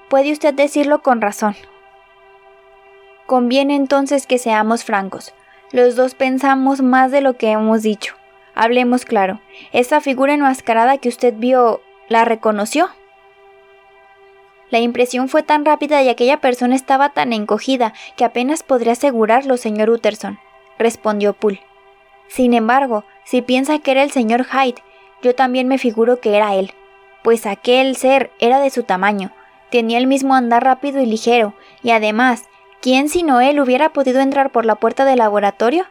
Puede 0.09 0.31
usted 0.31 0.53
decirlo 0.53 1.01
con 1.01 1.21
razón, 1.21 1.55
Conviene 3.29 3.75
entonces 3.75 4.25
que 4.25 4.39
seamos 4.39 4.83
francos. 4.83 5.35
Los 5.71 5.95
dos 5.95 6.15
pensamos 6.15 6.81
más 6.81 7.11
de 7.11 7.21
lo 7.21 7.37
que 7.37 7.51
hemos 7.51 7.83
dicho. 7.83 8.15
Hablemos 8.61 9.05
claro. 9.05 9.39
¿Esa 9.71 10.01
figura 10.01 10.33
enmascarada 10.33 10.97
que 10.97 11.07
usted 11.07 11.33
vio 11.37 11.79
la 12.09 12.25
reconoció? 12.25 12.89
La 14.69 14.79
impresión 14.79 15.29
fue 15.29 15.43
tan 15.43 15.63
rápida 15.63 16.03
y 16.03 16.09
aquella 16.09 16.41
persona 16.41 16.75
estaba 16.75 17.11
tan 17.11 17.31
encogida 17.31 17.93
que 18.17 18.25
apenas 18.25 18.63
podría 18.63 18.91
asegurarlo, 18.91 19.55
señor 19.55 19.89
Utterson, 19.89 20.39
respondió 20.77 21.31
Poole. 21.31 21.61
Sin 22.27 22.53
embargo, 22.53 23.05
si 23.23 23.41
piensa 23.41 23.79
que 23.79 23.91
era 23.91 24.03
el 24.03 24.11
señor 24.11 24.45
Hyde, 24.45 24.83
yo 25.21 25.33
también 25.33 25.69
me 25.69 25.77
figuro 25.77 26.19
que 26.19 26.35
era 26.35 26.53
él, 26.55 26.73
pues 27.23 27.45
aquel 27.45 27.95
ser 27.95 28.29
era 28.39 28.59
de 28.59 28.71
su 28.71 28.83
tamaño, 28.83 29.31
tenía 29.69 29.97
el 29.99 30.05
mismo 30.05 30.35
andar 30.35 30.65
rápido 30.65 30.99
y 30.99 31.05
ligero, 31.05 31.53
y 31.81 31.91
además, 31.91 32.49
¿quién 32.81 33.07
sino 33.07 33.39
él 33.39 33.61
hubiera 33.61 33.93
podido 33.93 34.19
entrar 34.19 34.51
por 34.51 34.65
la 34.65 34.75
puerta 34.75 35.05
del 35.05 35.19
laboratorio? 35.19 35.85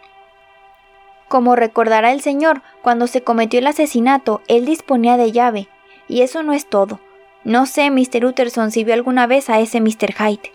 Como 1.28 1.56
recordará 1.56 2.12
el 2.12 2.22
señor, 2.22 2.62
cuando 2.82 3.06
se 3.06 3.22
cometió 3.22 3.58
el 3.58 3.66
asesinato, 3.66 4.40
él 4.48 4.64
disponía 4.64 5.16
de 5.18 5.30
llave, 5.30 5.68
y 6.08 6.22
eso 6.22 6.42
no 6.42 6.54
es 6.54 6.66
todo. 6.66 7.00
No 7.44 7.66
sé, 7.66 7.90
Mr. 7.90 8.24
Utterson, 8.24 8.70
si 8.70 8.82
vio 8.82 8.94
alguna 8.94 9.26
vez 9.26 9.50
a 9.50 9.60
ese 9.60 9.80
Mr. 9.80 10.14
Hyde. 10.14 10.52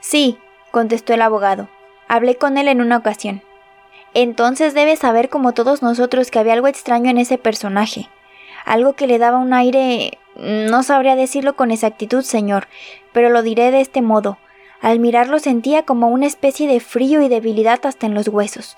Sí, 0.00 0.38
contestó 0.70 1.14
el 1.14 1.22
abogado. 1.22 1.68
Hablé 2.06 2.36
con 2.36 2.58
él 2.58 2.68
en 2.68 2.80
una 2.80 2.98
ocasión. 2.98 3.42
Entonces 4.12 4.74
debe 4.74 4.96
saber 4.96 5.28
como 5.28 5.52
todos 5.52 5.82
nosotros 5.82 6.30
que 6.30 6.38
había 6.38 6.54
algo 6.54 6.66
extraño 6.66 7.10
en 7.10 7.18
ese 7.18 7.38
personaje. 7.38 8.08
Algo 8.64 8.94
que 8.94 9.06
le 9.06 9.18
daba 9.18 9.38
un 9.38 9.52
aire... 9.52 10.18
no 10.36 10.82
sabría 10.82 11.16
decirlo 11.16 11.56
con 11.56 11.70
exactitud, 11.70 12.22
señor, 12.22 12.68
pero 13.12 13.30
lo 13.30 13.42
diré 13.42 13.70
de 13.70 13.80
este 13.80 14.02
modo. 14.02 14.38
Al 14.80 14.98
mirarlo 14.98 15.38
sentía 15.38 15.84
como 15.84 16.08
una 16.08 16.26
especie 16.26 16.66
de 16.66 16.80
frío 16.80 17.22
y 17.22 17.28
debilidad 17.28 17.80
hasta 17.84 18.06
en 18.06 18.14
los 18.14 18.28
huesos. 18.28 18.76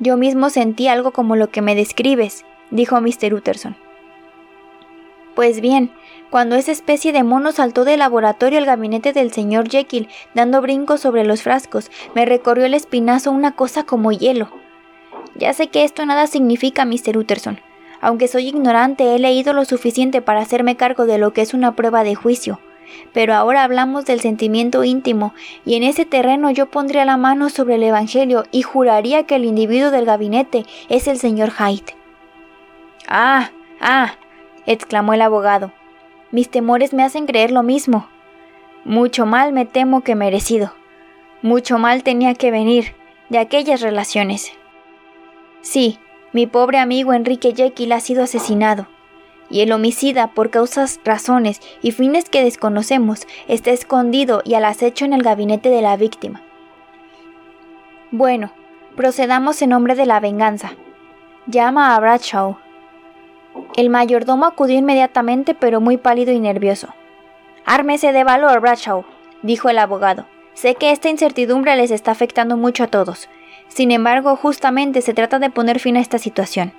Yo 0.00 0.16
mismo 0.16 0.50
sentí 0.50 0.88
algo 0.88 1.12
como 1.12 1.36
lo 1.36 1.50
que 1.50 1.60
me 1.60 1.74
describes, 1.74 2.44
dijo 2.70 3.00
Mr. 3.00 3.34
Utterson. 3.34 3.76
Pues 5.34 5.60
bien, 5.60 5.92
cuando 6.30 6.56
esa 6.56 6.72
especie 6.72 7.12
de 7.12 7.22
mono 7.22 7.52
saltó 7.52 7.84
del 7.84 7.98
laboratorio 7.98 8.58
al 8.58 8.64
gabinete 8.64 9.12
del 9.12 9.32
señor 9.32 9.68
Jekyll, 9.68 10.08
dando 10.34 10.62
brincos 10.62 11.00
sobre 11.00 11.24
los 11.24 11.42
frascos, 11.42 11.90
me 12.14 12.24
recorrió 12.24 12.64
el 12.64 12.74
espinazo 12.74 13.30
una 13.30 13.54
cosa 13.54 13.84
como 13.84 14.10
hielo. 14.10 14.50
Ya 15.34 15.52
sé 15.52 15.68
que 15.68 15.84
esto 15.84 16.04
nada 16.06 16.26
significa, 16.26 16.84
Mr. 16.84 17.18
Utterson. 17.18 17.60
Aunque 18.00 18.28
soy 18.28 18.48
ignorante, 18.48 19.14
he 19.14 19.18
leído 19.18 19.52
lo 19.52 19.64
suficiente 19.66 20.22
para 20.22 20.40
hacerme 20.40 20.76
cargo 20.76 21.04
de 21.04 21.18
lo 21.18 21.32
que 21.32 21.42
es 21.42 21.52
una 21.52 21.76
prueba 21.76 22.04
de 22.04 22.14
juicio. 22.14 22.58
Pero 23.12 23.34
ahora 23.34 23.64
hablamos 23.64 24.04
del 24.04 24.20
sentimiento 24.20 24.84
íntimo, 24.84 25.34
y 25.64 25.74
en 25.76 25.82
ese 25.82 26.04
terreno 26.04 26.50
yo 26.50 26.66
pondría 26.66 27.04
la 27.04 27.16
mano 27.16 27.50
sobre 27.50 27.76
el 27.76 27.82
Evangelio 27.82 28.44
y 28.50 28.62
juraría 28.62 29.24
que 29.24 29.36
el 29.36 29.44
individuo 29.44 29.90
del 29.90 30.04
gabinete 30.04 30.64
es 30.88 31.08
el 31.08 31.18
señor 31.18 31.50
Hyde. 31.50 31.96
Ah, 33.08 33.50
ah, 33.80 34.14
exclamó 34.66 35.14
el 35.14 35.22
abogado. 35.22 35.72
Mis 36.30 36.48
temores 36.48 36.92
me 36.92 37.02
hacen 37.02 37.26
creer 37.26 37.50
lo 37.50 37.62
mismo. 37.62 38.08
Mucho 38.84 39.26
mal 39.26 39.52
me 39.52 39.66
temo 39.66 40.02
que 40.02 40.14
merecido. 40.14 40.72
Mucho 41.42 41.78
mal 41.78 42.02
tenía 42.02 42.34
que 42.34 42.50
venir 42.50 42.94
de 43.28 43.38
aquellas 43.38 43.80
relaciones. 43.80 44.52
Sí, 45.62 45.98
mi 46.32 46.46
pobre 46.46 46.78
amigo 46.78 47.12
Enrique 47.12 47.52
Jekyll 47.54 47.92
ha 47.92 48.00
sido 48.00 48.22
asesinado, 48.22 48.86
y 49.50 49.60
el 49.60 49.72
homicida, 49.72 50.28
por 50.28 50.50
causas, 50.50 51.00
razones 51.04 51.60
y 51.82 51.92
fines 51.92 52.30
que 52.30 52.44
desconocemos, 52.44 53.26
está 53.48 53.72
escondido 53.72 54.42
y 54.44 54.54
al 54.54 54.64
acecho 54.64 55.04
en 55.04 55.12
el 55.12 55.22
gabinete 55.22 55.68
de 55.68 55.82
la 55.82 55.96
víctima. 55.96 56.42
Bueno, 58.12 58.52
procedamos 58.96 59.60
en 59.62 59.70
nombre 59.70 59.94
de 59.94 60.06
la 60.06 60.20
venganza. 60.20 60.72
Llama 61.46 61.94
a 61.94 62.00
Bradshaw. 62.00 62.56
El 63.76 63.90
mayordomo 63.90 64.46
acudió 64.46 64.78
inmediatamente, 64.78 65.54
pero 65.54 65.80
muy 65.80 65.96
pálido 65.96 66.32
y 66.32 66.40
nervioso. 66.40 66.88
Ármese 67.64 68.12
de 68.12 68.24
valor, 68.24 68.60
Bradshaw, 68.60 69.04
dijo 69.42 69.68
el 69.68 69.78
abogado. 69.78 70.26
Sé 70.54 70.74
que 70.74 70.90
esta 70.90 71.08
incertidumbre 71.08 71.74
les 71.76 71.90
está 71.90 72.10
afectando 72.10 72.56
mucho 72.56 72.84
a 72.84 72.88
todos. 72.88 73.28
Sin 73.68 73.92
embargo, 73.92 74.36
justamente 74.36 75.00
se 75.02 75.14
trata 75.14 75.38
de 75.38 75.50
poner 75.50 75.78
fin 75.78 75.96
a 75.96 76.00
esta 76.00 76.18
situación. 76.18 76.72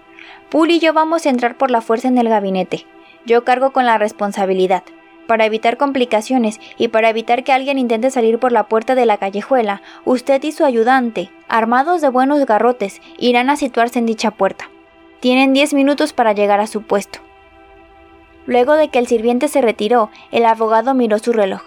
Poole 0.50 0.74
y 0.74 0.80
yo 0.80 0.94
vamos 0.94 1.26
a 1.26 1.30
entrar 1.30 1.58
por 1.58 1.72
la 1.72 1.82
fuerza 1.82 2.08
en 2.08 2.18
el 2.18 2.30
gabinete. 2.30 2.86
Yo 3.26 3.44
cargo 3.44 3.72
con 3.72 3.86
la 3.86 3.98
responsabilidad. 3.98 4.84
Para 5.28 5.46
evitar 5.46 5.78
complicaciones 5.78 6.60
y 6.78 6.90
para 6.90 7.10
evitar 7.10 7.44
que 7.44 7.54
alguien 7.54 7.78
intente 7.78 8.12
salir 8.12 8.40
por 8.40 8.52
la 8.52 8.68
puerta 8.68 8.96
de 8.96 9.06
la 9.06 9.18
callejuela, 9.18 9.82
usted 10.04 10.44
y 10.44 10.52
su 10.52 10.66
ayudante, 10.66 11.30
armados 11.48 12.02
de 12.02 12.10
buenos 12.10 12.46
garrotes, 12.46 13.02
irán 13.18 13.50
a 13.50 13.56
situarse 13.56 14.00
en 14.00 14.06
dicha 14.06 14.32
puerta. 14.32 14.70
Tienen 15.20 15.54
diez 15.54 15.74
minutos 15.74 16.14
para 16.14 16.34
llegar 16.34 16.60
a 16.60 16.68
su 16.68 16.82
puesto. 16.82 17.20
Luego 18.46 18.74
de 18.74 18.90
que 18.90 19.00
el 19.00 19.08
sirviente 19.08 19.48
se 19.48 19.62
retiró, 19.62 20.10
el 20.32 20.46
abogado 20.46 20.94
miró 20.94 21.20
su 21.20 21.32
reloj. 21.32 21.62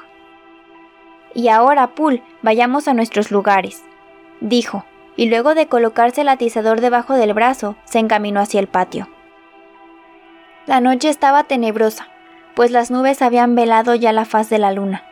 Y 1.34 1.48
ahora, 1.48 1.94
Poole, 1.94 2.22
vayamos 2.42 2.88
a 2.88 2.94
nuestros 2.94 3.30
lugares, 3.30 3.82
dijo, 4.40 4.84
y 5.16 5.26
luego 5.26 5.54
de 5.54 5.66
colocarse 5.66 6.22
el 6.22 6.28
atizador 6.28 6.80
debajo 6.80 7.14
del 7.14 7.34
brazo, 7.34 7.76
se 7.84 7.98
encaminó 7.98 8.40
hacia 8.40 8.60
el 8.60 8.66
patio. 8.66 9.08
La 10.66 10.80
noche 10.80 11.08
estaba 11.08 11.44
tenebrosa, 11.44 12.08
pues 12.54 12.70
las 12.70 12.90
nubes 12.90 13.22
habían 13.22 13.54
velado 13.54 13.94
ya 13.94 14.12
la 14.12 14.24
faz 14.24 14.48
de 14.48 14.58
la 14.58 14.72
luna. 14.72 15.04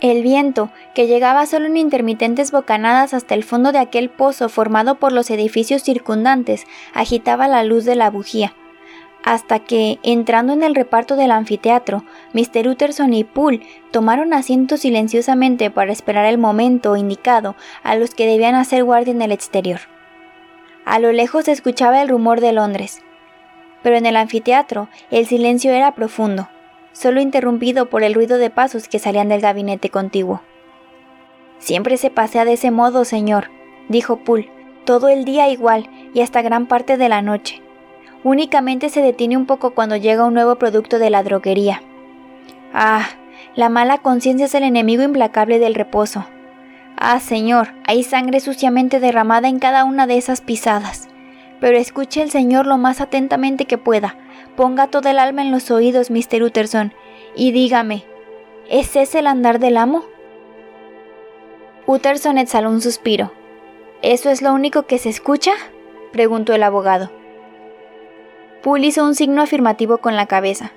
El 0.00 0.22
viento, 0.22 0.70
que 0.94 1.06
llegaba 1.06 1.46
solo 1.46 1.66
en 1.66 1.76
intermitentes 1.78 2.52
bocanadas 2.52 3.14
hasta 3.14 3.34
el 3.34 3.44
fondo 3.44 3.72
de 3.72 3.78
aquel 3.78 4.10
pozo 4.10 4.48
formado 4.48 4.96
por 4.96 5.12
los 5.12 5.30
edificios 5.30 5.82
circundantes, 5.82 6.66
agitaba 6.92 7.48
la 7.48 7.64
luz 7.64 7.84
de 7.86 7.96
la 7.96 8.10
bujía, 8.10 8.54
hasta 9.26 9.58
que, 9.58 9.98
entrando 10.04 10.52
en 10.52 10.62
el 10.62 10.74
reparto 10.74 11.16
del 11.16 11.32
anfiteatro, 11.32 12.04
Mr. 12.32 12.68
Utterson 12.68 13.12
y 13.12 13.24
Poole 13.24 13.60
tomaron 13.90 14.32
asiento 14.32 14.76
silenciosamente 14.76 15.68
para 15.70 15.92
esperar 15.92 16.24
el 16.26 16.38
momento 16.38 16.96
indicado 16.96 17.56
a 17.82 17.96
los 17.96 18.14
que 18.14 18.26
debían 18.26 18.54
hacer 18.54 18.84
guardia 18.84 19.12
en 19.12 19.20
el 19.20 19.32
exterior. 19.32 19.80
A 20.84 21.00
lo 21.00 21.10
lejos 21.10 21.46
se 21.46 21.52
escuchaba 21.52 22.00
el 22.00 22.08
rumor 22.08 22.40
de 22.40 22.52
Londres, 22.52 23.02
pero 23.82 23.96
en 23.96 24.06
el 24.06 24.16
anfiteatro 24.16 24.88
el 25.10 25.26
silencio 25.26 25.72
era 25.72 25.94
profundo 25.94 26.48
solo 26.92 27.20
interrumpido 27.20 27.90
por 27.90 28.02
el 28.04 28.14
ruido 28.14 28.38
de 28.38 28.48
pasos 28.48 28.88
que 28.88 28.98
salían 28.98 29.28
del 29.28 29.42
gabinete 29.42 29.90
contiguo. 29.90 30.40
Siempre 31.58 31.98
se 31.98 32.10
pasea 32.10 32.46
de 32.46 32.54
ese 32.54 32.70
modo, 32.70 33.04
señor, 33.04 33.50
dijo 33.88 34.24
Poole, 34.24 34.50
todo 34.86 35.08
el 35.08 35.26
día 35.26 35.50
igual 35.50 35.90
y 36.14 36.22
hasta 36.22 36.40
gran 36.40 36.66
parte 36.66 36.96
de 36.96 37.10
la 37.10 37.20
noche. 37.20 37.65
Únicamente 38.26 38.88
se 38.88 39.02
detiene 39.02 39.36
un 39.36 39.46
poco 39.46 39.70
cuando 39.70 39.94
llega 39.94 40.24
un 40.24 40.34
nuevo 40.34 40.56
producto 40.56 40.98
de 40.98 41.10
la 41.10 41.22
droguería. 41.22 41.80
Ah, 42.72 43.06
la 43.54 43.68
mala 43.68 43.98
conciencia 43.98 44.46
es 44.46 44.54
el 44.56 44.64
enemigo 44.64 45.04
implacable 45.04 45.60
del 45.60 45.76
reposo. 45.76 46.26
Ah, 46.96 47.20
señor, 47.20 47.68
hay 47.86 48.02
sangre 48.02 48.40
suciamente 48.40 48.98
derramada 48.98 49.46
en 49.46 49.60
cada 49.60 49.84
una 49.84 50.08
de 50.08 50.16
esas 50.16 50.40
pisadas. 50.40 51.06
Pero 51.60 51.78
escuche 51.78 52.20
el 52.20 52.32
señor 52.32 52.66
lo 52.66 52.78
más 52.78 53.00
atentamente 53.00 53.66
que 53.66 53.78
pueda, 53.78 54.16
Ponga 54.56 54.88
todo 54.88 55.08
el 55.08 55.20
alma 55.20 55.42
en 55.42 55.52
los 55.52 55.70
oídos, 55.70 56.10
Mr. 56.10 56.42
Utterson, 56.42 56.92
y 57.36 57.52
dígame, 57.52 58.06
¿es 58.68 58.96
ese 58.96 59.20
el 59.20 59.28
andar 59.28 59.60
del 59.60 59.76
amo? 59.76 60.04
Utterson 61.86 62.38
exhaló 62.38 62.70
un 62.70 62.80
suspiro. 62.80 63.30
¿Eso 64.02 64.30
es 64.30 64.42
lo 64.42 64.52
único 64.52 64.82
que 64.82 64.98
se 64.98 65.10
escucha? 65.10 65.52
preguntó 66.10 66.54
el 66.54 66.64
abogado. 66.64 67.15
Poole 68.66 68.88
hizo 68.88 69.04
un 69.04 69.14
signo 69.14 69.42
afirmativo 69.42 69.98
con 69.98 70.16
la 70.16 70.26
cabeza. 70.26 70.72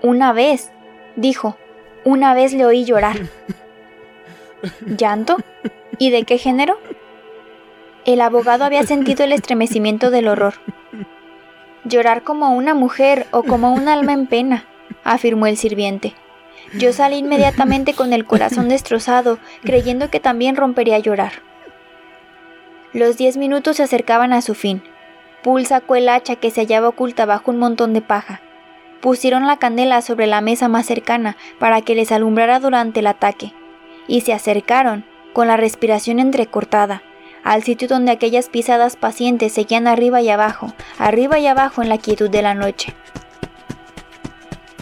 Una 0.00 0.32
vez, 0.32 0.72
dijo, 1.14 1.58
una 2.04 2.32
vez 2.32 2.54
le 2.54 2.64
oí 2.64 2.86
llorar. 2.86 3.18
¿Llanto? 4.86 5.36
¿Y 5.98 6.08
de 6.08 6.22
qué 6.22 6.38
género? 6.38 6.80
El 8.06 8.22
abogado 8.22 8.64
había 8.64 8.82
sentido 8.84 9.24
el 9.24 9.32
estremecimiento 9.32 10.10
del 10.10 10.28
horror 10.28 10.54
llorar 11.86 12.22
como 12.22 12.54
una 12.54 12.72
mujer 12.72 13.26
o 13.30 13.42
como 13.42 13.74
un 13.74 13.88
alma 13.88 14.14
en 14.14 14.26
pena, 14.26 14.64
afirmó 15.04 15.46
el 15.46 15.58
sirviente. 15.58 16.14
Yo 16.78 16.94
salí 16.94 17.16
inmediatamente 17.16 17.92
con 17.92 18.14
el 18.14 18.24
corazón 18.24 18.70
destrozado, 18.70 19.38
creyendo 19.62 20.10
que 20.10 20.18
también 20.18 20.56
rompería 20.56 20.96
a 20.96 21.00
llorar. 21.00 21.42
Los 22.94 23.18
diez 23.18 23.36
minutos 23.36 23.76
se 23.76 23.82
acercaban 23.82 24.32
a 24.32 24.40
su 24.40 24.54
fin. 24.54 24.82
Poole 25.46 25.64
sacó 25.64 25.94
el 25.94 26.08
hacha 26.08 26.34
que 26.34 26.50
se 26.50 26.62
hallaba 26.62 26.88
oculta 26.88 27.24
bajo 27.24 27.52
un 27.52 27.58
montón 27.58 27.92
de 27.92 28.00
paja. 28.00 28.40
Pusieron 29.00 29.46
la 29.46 29.58
candela 29.58 30.02
sobre 30.02 30.26
la 30.26 30.40
mesa 30.40 30.66
más 30.66 30.86
cercana 30.86 31.36
para 31.60 31.82
que 31.82 31.94
les 31.94 32.10
alumbrara 32.10 32.58
durante 32.58 32.98
el 32.98 33.06
ataque, 33.06 33.52
y 34.08 34.22
se 34.22 34.32
acercaron, 34.32 35.04
con 35.32 35.46
la 35.46 35.56
respiración 35.56 36.18
entrecortada, 36.18 37.04
al 37.44 37.62
sitio 37.62 37.86
donde 37.86 38.10
aquellas 38.10 38.48
pisadas 38.48 38.96
pacientes 38.96 39.52
seguían 39.52 39.86
arriba 39.86 40.20
y 40.20 40.30
abajo, 40.30 40.74
arriba 40.98 41.38
y 41.38 41.46
abajo 41.46 41.80
en 41.80 41.90
la 41.90 41.98
quietud 41.98 42.28
de 42.28 42.42
la 42.42 42.54
noche. 42.54 42.92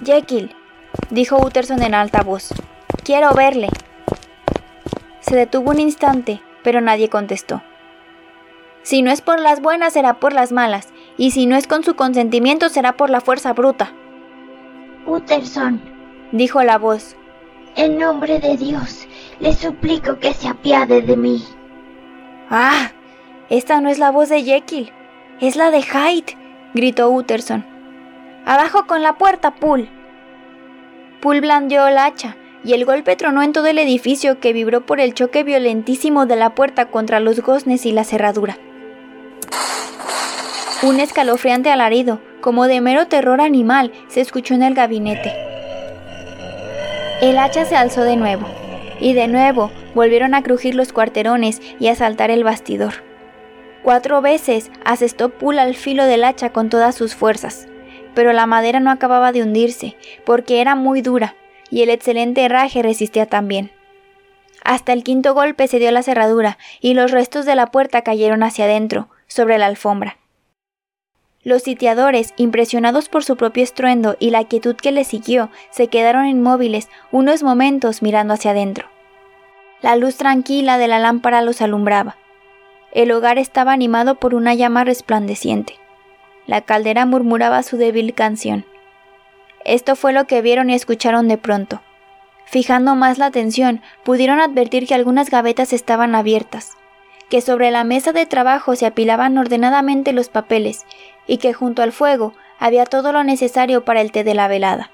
Jekyll, 0.02 0.56
dijo 1.10 1.36
Utterson 1.44 1.82
en 1.82 1.94
alta 1.94 2.22
voz, 2.22 2.54
quiero 3.04 3.34
verle. 3.34 3.68
Se 5.20 5.36
detuvo 5.36 5.72
un 5.72 5.80
instante, 5.80 6.40
pero 6.62 6.80
nadie 6.80 7.10
contestó. 7.10 7.62
Si 8.84 9.00
no 9.00 9.10
es 9.10 9.22
por 9.22 9.40
las 9.40 9.62
buenas, 9.62 9.94
será 9.94 10.20
por 10.20 10.34
las 10.34 10.52
malas, 10.52 10.92
y 11.16 11.30
si 11.30 11.46
no 11.46 11.56
es 11.56 11.66
con 11.66 11.82
su 11.84 11.96
consentimiento, 11.96 12.68
será 12.68 12.98
por 12.98 13.08
la 13.08 13.22
fuerza 13.22 13.54
bruta. 13.54 13.94
Utterson, 15.06 15.80
dijo 16.32 16.62
la 16.62 16.76
voz. 16.76 17.16
En 17.76 17.98
nombre 17.98 18.40
de 18.40 18.58
Dios, 18.58 19.08
le 19.40 19.54
suplico 19.54 20.18
que 20.18 20.34
se 20.34 20.48
apiade 20.48 21.00
de 21.00 21.16
mí. 21.16 21.42
Ah, 22.50 22.92
esta 23.48 23.80
no 23.80 23.88
es 23.88 23.98
la 23.98 24.10
voz 24.10 24.28
de 24.28 24.42
Jekyll, 24.42 24.92
es 25.40 25.56
la 25.56 25.70
de 25.70 25.80
Hyde, 25.80 26.36
gritó 26.74 27.08
Utterson. 27.08 27.64
Abajo 28.44 28.86
con 28.86 29.02
la 29.02 29.16
puerta, 29.16 29.54
Pool. 29.54 29.88
Pool 31.22 31.40
blandió 31.40 31.86
el 31.86 31.96
hacha, 31.96 32.36
y 32.62 32.74
el 32.74 32.84
golpe 32.84 33.16
tronó 33.16 33.42
en 33.42 33.54
todo 33.54 33.66
el 33.66 33.78
edificio 33.78 34.40
que 34.40 34.52
vibró 34.52 34.84
por 34.84 35.00
el 35.00 35.14
choque 35.14 35.42
violentísimo 35.42 36.26
de 36.26 36.36
la 36.36 36.54
puerta 36.54 36.90
contra 36.90 37.18
los 37.18 37.40
goznes 37.40 37.86
y 37.86 37.92
la 37.92 38.04
cerradura. 38.04 38.58
Un 40.84 41.00
escalofriante 41.00 41.70
alarido, 41.70 42.20
como 42.42 42.66
de 42.66 42.82
mero 42.82 43.06
terror 43.06 43.40
animal, 43.40 43.90
se 44.08 44.20
escuchó 44.20 44.52
en 44.52 44.62
el 44.62 44.74
gabinete. 44.74 45.32
El 47.22 47.38
hacha 47.38 47.64
se 47.64 47.74
alzó 47.74 48.02
de 48.02 48.16
nuevo, 48.16 48.46
y 49.00 49.14
de 49.14 49.26
nuevo 49.26 49.70
volvieron 49.94 50.34
a 50.34 50.42
crujir 50.42 50.74
los 50.74 50.92
cuarterones 50.92 51.62
y 51.80 51.88
a 51.88 51.94
saltar 51.94 52.30
el 52.30 52.44
bastidor. 52.44 53.02
Cuatro 53.82 54.20
veces 54.20 54.70
asestó 54.84 55.30
Pool 55.30 55.58
al 55.58 55.74
filo 55.74 56.04
del 56.04 56.22
hacha 56.22 56.50
con 56.50 56.68
todas 56.68 56.94
sus 56.94 57.14
fuerzas, 57.14 57.66
pero 58.14 58.34
la 58.34 58.44
madera 58.44 58.78
no 58.78 58.90
acababa 58.90 59.32
de 59.32 59.42
hundirse, 59.42 59.96
porque 60.26 60.60
era 60.60 60.74
muy 60.74 61.00
dura, 61.00 61.34
y 61.70 61.80
el 61.80 61.88
excelente 61.88 62.44
herraje 62.44 62.82
resistía 62.82 63.24
también. 63.24 63.70
Hasta 64.62 64.92
el 64.92 65.02
quinto 65.02 65.32
golpe 65.32 65.66
se 65.66 65.78
dio 65.78 65.90
la 65.92 66.02
cerradura, 66.02 66.58
y 66.82 66.92
los 66.92 67.10
restos 67.10 67.46
de 67.46 67.54
la 67.54 67.70
puerta 67.70 68.02
cayeron 68.02 68.42
hacia 68.42 68.66
adentro, 68.66 69.08
sobre 69.28 69.56
la 69.56 69.64
alfombra. 69.64 70.18
Los 71.44 71.62
sitiadores, 71.62 72.32
impresionados 72.38 73.10
por 73.10 73.22
su 73.22 73.36
propio 73.36 73.62
estruendo 73.62 74.16
y 74.18 74.30
la 74.30 74.44
quietud 74.44 74.76
que 74.76 74.92
le 74.92 75.04
siguió, 75.04 75.50
se 75.70 75.88
quedaron 75.88 76.26
inmóviles 76.26 76.88
unos 77.12 77.42
momentos 77.42 78.00
mirando 78.00 78.32
hacia 78.32 78.52
adentro. 78.52 78.88
La 79.82 79.94
luz 79.96 80.16
tranquila 80.16 80.78
de 80.78 80.88
la 80.88 80.98
lámpara 80.98 81.42
los 81.42 81.60
alumbraba. 81.60 82.16
El 82.92 83.12
hogar 83.12 83.36
estaba 83.36 83.72
animado 83.72 84.14
por 84.14 84.34
una 84.34 84.54
llama 84.54 84.84
resplandeciente. 84.84 85.74
La 86.46 86.62
caldera 86.62 87.04
murmuraba 87.04 87.62
su 87.62 87.76
débil 87.76 88.14
canción. 88.14 88.64
Esto 89.66 89.96
fue 89.96 90.14
lo 90.14 90.26
que 90.26 90.40
vieron 90.40 90.70
y 90.70 90.74
escucharon 90.74 91.28
de 91.28 91.36
pronto. 91.36 91.82
Fijando 92.46 92.94
más 92.94 93.18
la 93.18 93.26
atención, 93.26 93.82
pudieron 94.02 94.40
advertir 94.40 94.86
que 94.86 94.94
algunas 94.94 95.28
gavetas 95.28 95.74
estaban 95.74 96.14
abiertas, 96.14 96.72
que 97.28 97.42
sobre 97.42 97.70
la 97.70 97.84
mesa 97.84 98.12
de 98.12 98.26
trabajo 98.26 98.76
se 98.76 98.86
apilaban 98.86 99.36
ordenadamente 99.36 100.12
los 100.12 100.28
papeles 100.28 100.86
y 101.26 101.38
que 101.38 101.52
junto 101.52 101.82
al 101.82 101.92
fuego 101.92 102.34
había 102.58 102.86
todo 102.86 103.12
lo 103.12 103.24
necesario 103.24 103.84
para 103.84 104.00
el 104.00 104.12
té 104.12 104.24
de 104.24 104.34
la 104.34 104.48
velada. 104.48 104.90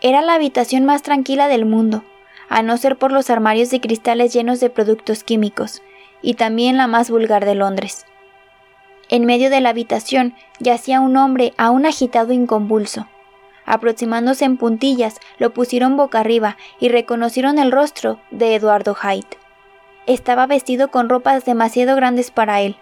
Era 0.00 0.22
la 0.22 0.34
habitación 0.34 0.84
más 0.84 1.02
tranquila 1.02 1.48
del 1.48 1.66
mundo, 1.66 2.04
a 2.48 2.62
no 2.62 2.76
ser 2.76 2.96
por 2.96 3.12
los 3.12 3.30
armarios 3.30 3.70
de 3.70 3.80
cristales 3.80 4.32
llenos 4.32 4.60
de 4.60 4.70
productos 4.70 5.24
químicos, 5.24 5.82
y 6.22 6.34
también 6.34 6.76
la 6.76 6.86
más 6.86 7.10
vulgar 7.10 7.44
de 7.44 7.54
Londres. 7.54 8.06
En 9.08 9.24
medio 9.24 9.50
de 9.50 9.60
la 9.60 9.70
habitación 9.70 10.34
yacía 10.58 11.00
un 11.00 11.16
hombre 11.16 11.52
aún 11.56 11.84
agitado 11.84 12.32
y 12.32 12.46
convulso. 12.46 13.08
Aproximándose 13.66 14.44
en 14.44 14.56
puntillas, 14.56 15.20
lo 15.38 15.52
pusieron 15.52 15.96
boca 15.96 16.20
arriba 16.20 16.56
y 16.78 16.88
reconocieron 16.88 17.58
el 17.58 17.72
rostro 17.72 18.20
de 18.30 18.54
Eduardo 18.54 18.94
Hyde. 18.94 19.38
Estaba 20.06 20.46
vestido 20.46 20.90
con 20.90 21.08
ropas 21.08 21.44
demasiado 21.44 21.94
grandes 21.94 22.30
para 22.30 22.60
él, 22.62 22.76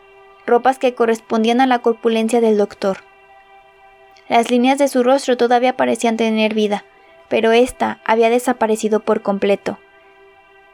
ropas 0.48 0.78
que 0.78 0.94
correspondían 0.94 1.60
a 1.60 1.66
la 1.66 1.78
corpulencia 1.78 2.40
del 2.40 2.58
doctor. 2.58 2.98
Las 4.28 4.50
líneas 4.50 4.78
de 4.78 4.88
su 4.88 5.02
rostro 5.02 5.36
todavía 5.36 5.76
parecían 5.76 6.16
tener 6.16 6.54
vida, 6.54 6.84
pero 7.28 7.52
ésta 7.52 8.00
había 8.04 8.30
desaparecido 8.30 9.00
por 9.00 9.22
completo. 9.22 9.78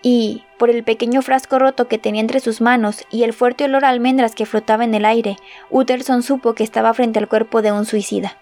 Y, 0.03 0.45
por 0.59 0.71
el 0.71 0.85
pequeño 0.85 1.23
frasco 1.23 1.59
roto 1.59 1.89
que 1.89 1.99
tenía 1.99 2.21
entre 2.21 2.41
sus 2.41 2.61
manos 2.61 3.07
y 3.11 3.23
el 3.23 3.33
fuerte 3.33 3.65
olor 3.65 3.85
a 3.85 3.89
almendras 3.89 4.35
que 4.35 4.47
flotaba 4.47 4.85
en 4.85 4.95
el 4.95 5.05
aire, 5.05 5.37
Utterson 5.71 6.23
supo 6.23 6.55
que 6.55 6.65
estaba 6.65 6.93
frente 6.95 7.19
al 7.19 7.29
cuerpo 7.29 7.63
de 7.63 7.73
un 7.73 7.87
suicida. 7.87 8.37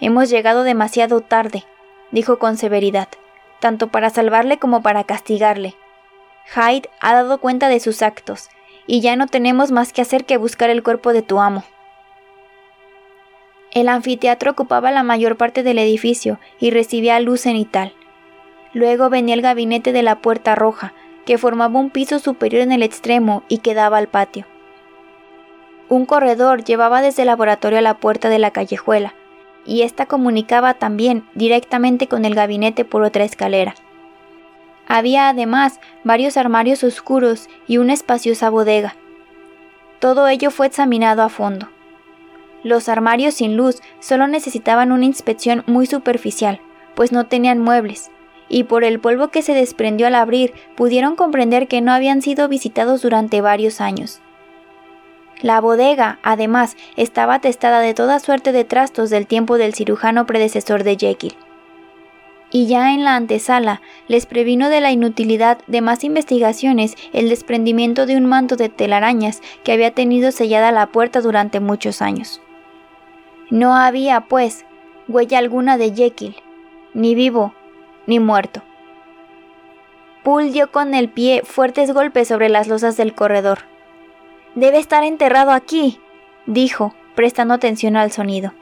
Hemos 0.00 0.30
llegado 0.30 0.62
demasiado 0.62 1.20
tarde, 1.20 1.64
dijo 2.10 2.38
con 2.38 2.56
severidad, 2.56 3.08
tanto 3.60 3.88
para 3.88 4.10
salvarle 4.10 4.58
como 4.58 4.82
para 4.82 5.04
castigarle. 5.04 5.74
Hyde 6.54 6.88
ha 7.00 7.12
dado 7.12 7.38
cuenta 7.38 7.68
de 7.68 7.80
sus 7.80 8.00
actos, 8.00 8.48
y 8.88 9.00
ya 9.00 9.14
no 9.14 9.28
tenemos 9.28 9.70
más 9.70 9.92
que 9.92 10.02
hacer 10.02 10.24
que 10.24 10.38
buscar 10.38 10.70
el 10.70 10.82
cuerpo 10.82 11.12
de 11.12 11.22
tu 11.22 11.38
amo. 11.38 11.62
El 13.70 13.88
anfiteatro 13.88 14.50
ocupaba 14.50 14.90
la 14.90 15.02
mayor 15.02 15.36
parte 15.36 15.62
del 15.62 15.78
edificio 15.78 16.40
y 16.58 16.70
recibía 16.70 17.20
luz 17.20 17.42
cenital. 17.42 17.92
Luego 18.72 19.10
venía 19.10 19.34
el 19.34 19.42
gabinete 19.42 19.92
de 19.92 20.02
la 20.02 20.20
Puerta 20.20 20.54
Roja, 20.54 20.94
que 21.26 21.38
formaba 21.38 21.78
un 21.78 21.90
piso 21.90 22.18
superior 22.18 22.62
en 22.62 22.72
el 22.72 22.82
extremo 22.82 23.42
y 23.46 23.58
que 23.58 23.74
daba 23.74 23.98
al 23.98 24.08
patio. 24.08 24.46
Un 25.90 26.06
corredor 26.06 26.64
llevaba 26.64 27.02
desde 27.02 27.22
el 27.22 27.26
laboratorio 27.26 27.78
a 27.78 27.82
la 27.82 27.98
puerta 27.98 28.30
de 28.30 28.38
la 28.38 28.50
callejuela, 28.50 29.14
y 29.66 29.82
ésta 29.82 30.06
comunicaba 30.06 30.74
también 30.74 31.28
directamente 31.34 32.08
con 32.08 32.24
el 32.24 32.34
gabinete 32.34 32.86
por 32.86 33.02
otra 33.02 33.24
escalera. 33.24 33.74
Había 34.88 35.28
además 35.28 35.80
varios 36.02 36.38
armarios 36.38 36.82
oscuros 36.82 37.48
y 37.66 37.76
una 37.76 37.92
espaciosa 37.92 38.48
bodega. 38.48 38.96
Todo 39.98 40.28
ello 40.28 40.50
fue 40.50 40.66
examinado 40.66 41.22
a 41.22 41.28
fondo. 41.28 41.68
Los 42.64 42.88
armarios 42.88 43.34
sin 43.34 43.56
luz 43.56 43.82
solo 44.00 44.26
necesitaban 44.28 44.90
una 44.90 45.04
inspección 45.04 45.62
muy 45.66 45.86
superficial, 45.86 46.60
pues 46.94 47.12
no 47.12 47.26
tenían 47.26 47.60
muebles, 47.60 48.10
y 48.48 48.64
por 48.64 48.82
el 48.82 48.98
polvo 48.98 49.28
que 49.28 49.42
se 49.42 49.52
desprendió 49.52 50.06
al 50.06 50.14
abrir 50.14 50.54
pudieron 50.74 51.16
comprender 51.16 51.68
que 51.68 51.82
no 51.82 51.92
habían 51.92 52.22
sido 52.22 52.48
visitados 52.48 53.02
durante 53.02 53.42
varios 53.42 53.82
años. 53.82 54.20
La 55.42 55.60
bodega, 55.60 56.18
además, 56.22 56.76
estaba 56.96 57.34
atestada 57.34 57.80
de 57.80 57.92
toda 57.92 58.18
suerte 58.20 58.52
de 58.52 58.64
trastos 58.64 59.10
del 59.10 59.26
tiempo 59.26 59.58
del 59.58 59.74
cirujano 59.74 60.26
predecesor 60.26 60.82
de 60.82 60.96
Jekyll 60.96 61.36
y 62.50 62.66
ya 62.66 62.94
en 62.94 63.04
la 63.04 63.16
antesala 63.16 63.82
les 64.06 64.26
previno 64.26 64.68
de 64.68 64.80
la 64.80 64.90
inutilidad 64.90 65.58
de 65.66 65.80
más 65.80 66.04
investigaciones 66.04 66.96
el 67.12 67.28
desprendimiento 67.28 68.06
de 68.06 68.16
un 68.16 68.26
manto 68.26 68.56
de 68.56 68.68
telarañas 68.68 69.42
que 69.64 69.72
había 69.72 69.92
tenido 69.92 70.32
sellada 70.32 70.72
la 70.72 70.86
puerta 70.86 71.20
durante 71.20 71.60
muchos 71.60 72.00
años. 72.00 72.40
No 73.50 73.74
había, 73.74 74.22
pues, 74.22 74.64
huella 75.08 75.38
alguna 75.38 75.78
de 75.78 75.94
Jekyll, 75.94 76.36
ni 76.94 77.14
vivo, 77.14 77.54
ni 78.06 78.18
muerto. 78.18 78.62
Poole 80.22 80.50
dio 80.50 80.70
con 80.70 80.94
el 80.94 81.08
pie 81.08 81.42
fuertes 81.44 81.92
golpes 81.92 82.28
sobre 82.28 82.48
las 82.48 82.68
losas 82.68 82.96
del 82.96 83.14
corredor. 83.14 83.60
Debe 84.54 84.78
estar 84.78 85.04
enterrado 85.04 85.52
aquí, 85.52 86.00
dijo, 86.46 86.94
prestando 87.14 87.54
atención 87.54 87.96
al 87.96 88.10
sonido. 88.10 88.52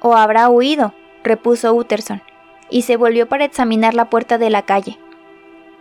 O 0.00 0.14
habrá 0.14 0.48
huido, 0.48 0.94
repuso 1.22 1.72
Utterson 1.74 2.22
y 2.70 2.82
se 2.82 2.96
volvió 2.96 3.28
para 3.28 3.44
examinar 3.44 3.94
la 3.94 4.10
puerta 4.10 4.38
de 4.38 4.50
la 4.50 4.62
calle. 4.62 4.98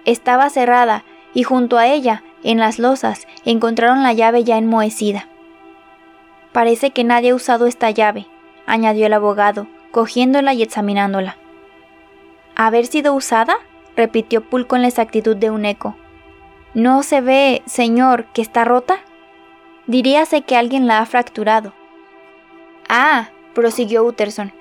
Estaba 0.05 0.49
cerrada 0.49 1.03
y 1.33 1.43
junto 1.43 1.77
a 1.77 1.87
ella, 1.87 2.23
en 2.43 2.59
las 2.59 2.79
losas, 2.79 3.27
encontraron 3.45 4.03
la 4.03 4.13
llave 4.13 4.43
ya 4.43 4.57
enmohecida. 4.57 5.27
Parece 6.51 6.91
que 6.91 7.03
nadie 7.03 7.31
ha 7.31 7.35
usado 7.35 7.67
esta 7.67 7.91
llave, 7.91 8.27
añadió 8.65 9.05
el 9.05 9.13
abogado, 9.13 9.67
cogiéndola 9.91 10.53
y 10.53 10.63
examinándola. 10.63 11.37
¿Haber 12.55 12.85
sido 12.85 13.13
usada? 13.13 13.57
repitió 13.95 14.41
Poole 14.41 14.67
con 14.67 14.81
la 14.81 14.87
exactitud 14.87 15.35
de 15.35 15.49
un 15.49 15.65
eco. 15.65 15.95
¿No 16.73 17.03
se 17.03 17.21
ve, 17.21 17.63
señor, 17.65 18.25
que 18.33 18.41
está 18.41 18.63
rota? 18.63 18.99
Diríase 19.87 20.41
que 20.41 20.55
alguien 20.55 20.85
la 20.85 20.99
ha 20.99 21.05
fracturado. 21.05 21.73
Ah, 22.89 23.29
prosiguió 23.53 24.03
Utterson, 24.03 24.53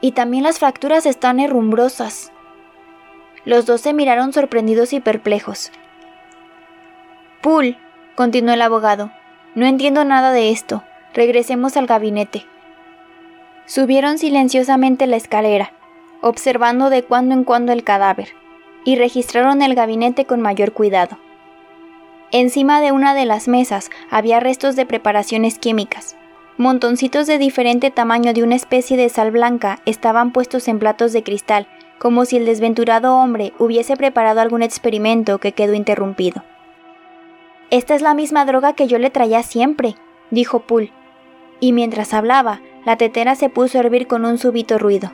y 0.00 0.12
también 0.12 0.44
las 0.44 0.58
fracturas 0.58 1.06
están 1.06 1.40
herrumbrosas. 1.40 2.32
Los 3.44 3.66
dos 3.66 3.80
se 3.80 3.92
miraron 3.92 4.32
sorprendidos 4.32 4.92
y 4.92 5.00
perplejos. 5.00 5.70
Poole, 7.42 7.78
continuó 8.14 8.54
el 8.54 8.62
abogado, 8.62 9.12
no 9.54 9.66
entiendo 9.66 10.04
nada 10.04 10.32
de 10.32 10.50
esto. 10.50 10.82
Regresemos 11.14 11.78
al 11.78 11.86
gabinete. 11.86 12.44
Subieron 13.64 14.18
silenciosamente 14.18 15.06
la 15.06 15.16
escalera, 15.16 15.72
observando 16.20 16.90
de 16.90 17.02
cuando 17.02 17.34
en 17.34 17.42
cuando 17.42 17.72
el 17.72 17.84
cadáver, 17.84 18.28
y 18.84 18.96
registraron 18.96 19.62
el 19.62 19.74
gabinete 19.74 20.26
con 20.26 20.42
mayor 20.42 20.72
cuidado. 20.72 21.18
Encima 22.32 22.82
de 22.82 22.92
una 22.92 23.14
de 23.14 23.24
las 23.24 23.48
mesas 23.48 23.90
había 24.10 24.40
restos 24.40 24.76
de 24.76 24.84
preparaciones 24.84 25.58
químicas, 25.58 26.16
Montoncitos 26.58 27.26
de 27.26 27.36
diferente 27.36 27.90
tamaño 27.90 28.32
de 28.32 28.42
una 28.42 28.54
especie 28.54 28.96
de 28.96 29.10
sal 29.10 29.30
blanca 29.30 29.80
estaban 29.84 30.32
puestos 30.32 30.68
en 30.68 30.78
platos 30.78 31.12
de 31.12 31.22
cristal, 31.22 31.68
como 31.98 32.24
si 32.24 32.38
el 32.38 32.46
desventurado 32.46 33.14
hombre 33.14 33.52
hubiese 33.58 33.94
preparado 33.94 34.40
algún 34.40 34.62
experimento 34.62 35.36
que 35.36 35.52
quedó 35.52 35.74
interrumpido. 35.74 36.44
Esta 37.68 37.94
es 37.94 38.00
la 38.00 38.14
misma 38.14 38.46
droga 38.46 38.72
que 38.72 38.86
yo 38.86 38.98
le 38.98 39.10
traía 39.10 39.42
siempre, 39.42 39.96
dijo 40.30 40.60
Poole. 40.60 40.92
Y 41.60 41.72
mientras 41.72 42.14
hablaba, 42.14 42.60
la 42.86 42.96
tetera 42.96 43.34
se 43.34 43.50
puso 43.50 43.76
a 43.76 43.82
hervir 43.82 44.06
con 44.06 44.24
un 44.24 44.38
súbito 44.38 44.78
ruido. 44.78 45.12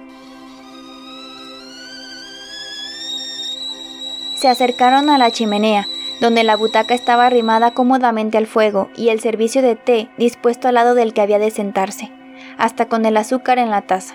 Se 4.37 4.47
acercaron 4.47 5.11
a 5.11 5.19
la 5.19 5.33
chimenea, 5.33 5.89
donde 6.23 6.45
la 6.45 6.57
butaca 6.57 6.95
estaba 6.95 7.27
arrimada 7.27 7.73
cómodamente 7.73 8.39
al 8.39 8.47
fuego 8.47 8.91
y 8.95 9.09
el 9.09 9.19
servicio 9.19 9.61
de 9.61 9.75
té 9.75 10.09
dispuesto 10.19 10.69
al 10.69 10.75
lado 10.75 10.95
del 10.95 11.13
que 11.13 11.21
había 11.21 11.41
de 11.41 11.51
sentarse, 11.51 12.13
hasta 12.59 12.87
con 12.87 13.05
el 13.07 13.17
azúcar 13.17 13.59
en 13.59 13.71
la 13.71 13.83
taza. 13.83 14.15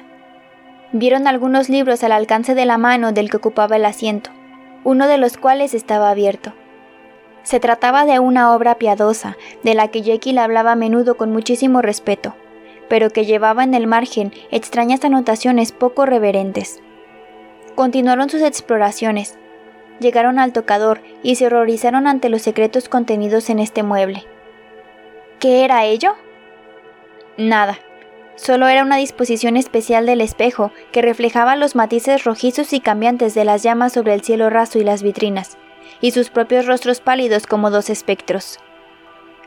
Vieron 0.94 1.28
algunos 1.28 1.68
libros 1.68 2.06
al 2.06 2.14
alcance 2.14 2.56
de 2.56 2.66
la 2.66 2.78
mano 2.78 3.12
del 3.12 3.30
que 3.30 3.36
ocupaba 3.36 3.76
el 3.76 3.84
asiento, 3.84 4.30
uno 4.86 5.06
de 5.10 5.18
los 5.18 5.36
cuales 5.36 5.74
estaba 5.74 6.10
abierto. 6.10 6.54
Se 7.44 7.60
trataba 7.60 8.06
de 8.06 8.20
una 8.20 8.56
obra 8.56 8.76
piadosa, 8.76 9.36
de 9.64 9.74
la 9.74 9.90
que 9.90 10.02
Jekyll 10.02 10.38
hablaba 10.38 10.72
a 10.72 10.76
menudo 10.78 11.18
con 11.18 11.34
muchísimo 11.34 11.82
respeto, 11.82 12.36
pero 12.88 13.10
que 13.10 13.26
llevaba 13.26 13.66
en 13.66 13.74
el 13.74 13.86
margen 13.86 14.32
extrañas 14.50 15.04
anotaciones 15.04 15.74
poco 15.74 16.06
reverentes. 16.06 16.82
Continuaron 17.76 18.30
sus 18.30 18.44
exploraciones, 18.44 19.38
llegaron 20.00 20.40
al 20.40 20.54
tocador 20.54 21.02
y 21.24 21.36
se 21.36 21.48
horrorizaron 21.48 22.08
ante 22.08 22.30
los 22.30 22.42
secretos 22.42 22.90
contenidos 22.90 23.50
en 23.50 23.60
este 23.60 23.84
mueble. 23.84 24.26
¿Qué 25.40 25.64
era 25.64 25.86
ello? 25.86 26.16
Nada. 27.38 27.80
Solo 28.36 28.68
era 28.68 28.84
una 28.84 28.98
disposición 28.98 29.58
especial 29.58 30.06
del 30.06 30.22
espejo 30.22 30.72
que 30.92 31.02
reflejaba 31.02 31.56
los 31.56 31.76
matices 31.76 32.24
rojizos 32.24 32.72
y 32.74 32.80
cambiantes 32.80 33.34
de 33.34 33.46
las 33.46 33.64
llamas 33.64 33.94
sobre 33.94 34.14
el 34.14 34.22
cielo 34.22 34.50
raso 34.50 34.78
y 34.80 34.84
las 34.84 35.02
vitrinas, 35.02 35.58
y 36.02 36.12
sus 36.12 36.30
propios 36.30 36.68
rostros 36.68 37.02
pálidos 37.02 37.48
como 37.48 37.72
dos 37.72 37.90
espectros. 37.90 38.60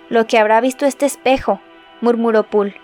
Lo 0.09 0.27
que 0.27 0.39
habrá 0.39 0.61
visto 0.61 0.87
este 0.87 1.07
espejo, 1.07 1.61
murmuró 2.01 2.51
Poole. 2.51 2.75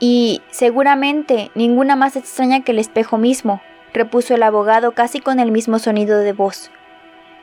Y 0.00 0.40
seguramente 0.50 1.50
ninguna 1.54 1.94
más 1.94 2.16
extraña 2.16 2.64
que 2.64 2.72
el 2.72 2.78
espejo 2.78 3.18
mismo, 3.18 3.60
repuso 3.92 4.34
el 4.34 4.42
abogado 4.42 4.92
casi 4.92 5.20
con 5.20 5.40
el 5.40 5.52
mismo 5.52 5.78
sonido 5.78 6.18
de 6.18 6.32
voz. 6.32 6.70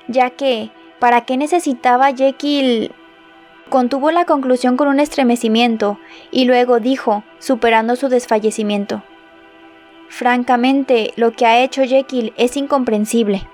Ya 0.07 0.29
que, 0.29 0.71
¿para 0.99 1.21
qué 1.21 1.37
necesitaba 1.37 2.13
Jekyll? 2.13 2.91
Contuvo 3.69 4.09
la 4.11 4.25
conclusión 4.25 4.77
con 4.77 4.87
un 4.87 4.99
estremecimiento 4.99 5.99
y 6.31 6.45
luego 6.45 6.79
dijo, 6.79 7.23
superando 7.37 7.95
su 7.95 8.09
desfallecimiento. 8.09 9.03
Francamente, 10.07 11.13
lo 11.15 11.31
que 11.31 11.45
ha 11.45 11.59
hecho 11.59 11.83
Jekyll 11.83 12.33
es 12.35 12.57
incomprensible. 12.57 13.47